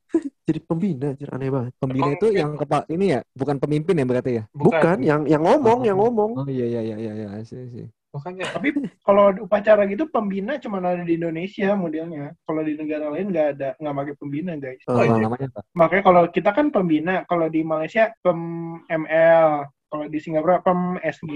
Jadi 0.45 0.59
pembina 0.61 1.15
anjir, 1.15 1.31
aneh 1.31 1.47
banget. 1.49 1.73
Pembina 1.79 2.03
Emang 2.03 2.17
itu 2.19 2.27
mungkin- 2.27 2.41
yang 2.43 2.53
kepa 2.59 2.79
ini 2.91 3.07
ya, 3.15 3.21
bukan 3.31 3.57
pemimpin 3.59 3.95
ya 3.95 4.07
berarti 4.07 4.31
ya? 4.35 4.45
bukan, 4.51 4.97
yang 5.01 5.23
yang 5.27 5.43
ngomong 5.43 5.81
yang 5.87 5.99
ngomong. 5.99 6.31
Oh 6.43 6.49
iya 6.51 6.67
iya 6.67 6.81
iya 6.83 6.97
iya 6.99 7.13
iya 7.15 7.29
sih 7.47 7.63
sih. 7.71 7.87
Makanya 8.11 8.51
tapi 8.51 8.75
kalau 9.01 9.31
di 9.31 9.39
upacara 9.39 9.87
gitu 9.87 10.03
pembina 10.07 10.59
cuma 10.59 10.79
ada 10.79 10.99
di 11.01 11.15
Indonesia 11.15 11.73
modelnya 11.73 12.35
kalau 12.43 12.61
di 12.61 12.75
negara 12.75 13.07
lain 13.09 13.31
nggak 13.31 13.49
ada 13.55 13.69
nggak 13.77 13.95
pakai 13.97 14.15
pembina 14.17 14.53
guys 14.57 14.83
Oh, 14.85 14.99
iya. 14.99 15.15
namanya 15.17 15.47
apa? 15.49 15.61
makanya 15.73 16.03
kalau 16.03 16.23
kita 16.27 16.51
kan 16.51 16.67
pembina 16.69 17.23
kalau 17.25 17.47
di 17.47 17.63
Malaysia 17.63 18.11
pem 18.19 18.41
ML 18.85 19.63
kalau 19.87 20.07
di 20.07 20.19
Singapura 20.19 20.59
pem 20.59 20.99
SG 21.01 21.35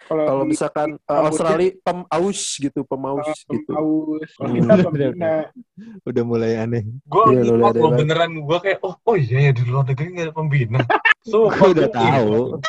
kalau 0.00 0.24
kalau 0.24 0.42
di 0.44 0.50
misalkan 0.52 0.88
Kamboja- 1.00 1.26
Australia 1.26 1.70
pemaus 1.82 2.40
gitu 2.56 2.80
pemaus 2.84 3.26
uh, 3.26 3.50
gitu 3.50 3.72
Aus. 3.72 4.30
Kalau 4.32 4.46
Hmm. 4.46 4.56
kita 4.62 4.74
pembina 4.80 5.34
Udah 6.08 6.22
mulai 6.22 6.52
aneh. 6.56 6.82
gue 7.02 7.22
ya, 7.34 7.90
beneran 7.92 8.30
gue 8.38 8.58
kayak 8.60 8.78
oh 8.80 8.94
oh 9.02 9.14
iya 9.14 9.50
ya 9.50 9.52
di 9.52 9.62
luar 9.64 9.82
negeri 9.84 10.06
nggak 10.08 10.26
ada 10.30 10.34
pembina. 10.34 10.78
Sumpah 11.26 11.66
Udah 11.66 11.88
tahu. 11.88 12.62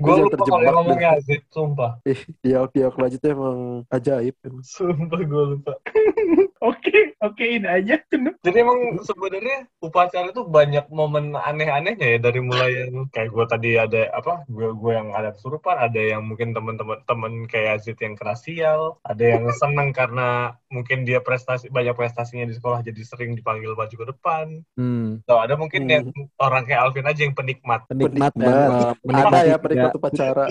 Gue 0.00 0.14
lupa 0.16 0.36
kalau 0.40 0.80
ngomongnya 0.80 1.08
Azid, 1.14 1.44
sumpah. 1.48 2.00
eh 2.02 2.16
dia 2.40 2.64
dia 2.72 2.88
lanjut 2.88 3.20
emang 3.22 3.58
ajaib 3.86 4.34
emang. 4.40 4.64
Sumpah 4.64 5.20
gue 5.20 5.44
lupa. 5.54 5.72
oke 6.60 6.98
okein 7.20 7.64
aja 7.64 7.96
Jadi 8.40 8.56
emang 8.56 9.00
sebenarnya 9.00 9.68
upacara 9.78 10.28
itu 10.28 10.42
banyak 10.42 10.88
momen 10.88 11.32
aneh-anehnya 11.32 12.16
ya 12.16 12.18
dari 12.18 12.40
mulai 12.40 12.88
yang 12.88 13.08
kayak 13.08 13.28
gue 13.28 13.44
tadi 13.46 13.70
ada 13.76 14.08
apa 14.12 14.44
gue 14.46 14.72
gue 14.72 14.92
yang 14.92 15.12
ada 15.12 15.32
kesurupan, 15.32 15.76
ada 15.76 16.00
yang 16.00 16.24
mungkin 16.24 16.52
teman-teman 16.52 17.00
teman 17.04 17.32
kayak 17.44 17.80
Azid 17.80 18.00
yang 18.00 18.16
kerasial, 18.16 18.96
ada 19.04 19.20
yang 19.22 19.44
seneng 19.52 19.92
karena 19.98 20.56
mungkin 20.70 21.02
dia 21.02 21.20
prestasi 21.20 21.68
banyak 21.68 21.92
prestasinya 21.92 22.46
di 22.46 22.54
sekolah 22.54 22.80
jadi 22.80 23.00
sering 23.02 23.34
dipanggil 23.34 23.74
maju 23.74 23.92
ke 23.92 24.06
depan. 24.08 24.46
Hmm. 24.74 25.20
Atau 25.24 25.38
ada 25.38 25.54
mungkin 25.56 25.82
Hmm. 25.82 25.90
yang 25.90 26.04
orang 26.36 26.62
kayak 26.62 26.80
Alvin 26.82 27.02
aja 27.04 27.20
yang 27.24 27.34
penikmat. 27.34 27.82
Penikmat, 27.88 28.30
Penikmat. 28.30 28.94
eh, 29.00 29.16
ada 29.16 29.38
ya 29.42 29.56
penikmat 29.58 29.89
tidak, 29.90 29.98
upacara 29.98 30.46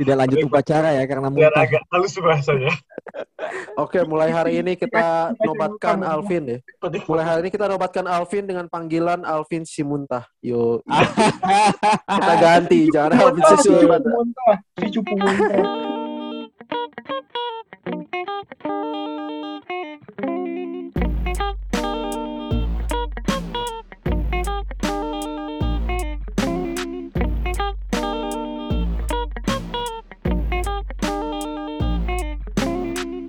tidak 0.00 0.16
lanjut 0.16 0.38
upacara 0.48 0.88
ya 0.96 1.04
karena 1.04 1.28
Biar 1.28 1.52
muntah. 1.52 1.64
agak 1.68 1.82
halus 1.92 2.14
bahasanya. 2.16 2.72
Oke, 3.76 4.00
mulai 4.08 4.32
hari 4.32 4.64
ini 4.64 4.72
kita 4.72 5.36
nobatkan. 5.44 6.00
Alvin 6.00 6.56
ya. 6.56 6.58
Mulai 7.04 7.24
hari 7.28 7.38
ini 7.44 7.50
kita 7.52 7.68
nobatkan 7.68 8.08
Alvin 8.08 8.48
dengan 8.48 8.64
panggilan 8.72 9.28
Alvin 9.28 9.68
Simuntah. 9.68 10.24
Yo, 10.40 10.80
kita 12.16 12.34
ganti, 12.40 12.88
jangan 12.88 13.12
Alvin 13.20 13.44
si 13.44 13.56
Simuntah. 13.68 14.00
muntah 14.00 14.56
si 14.80 14.86
cupu 14.88 15.14
muntah 15.20 15.90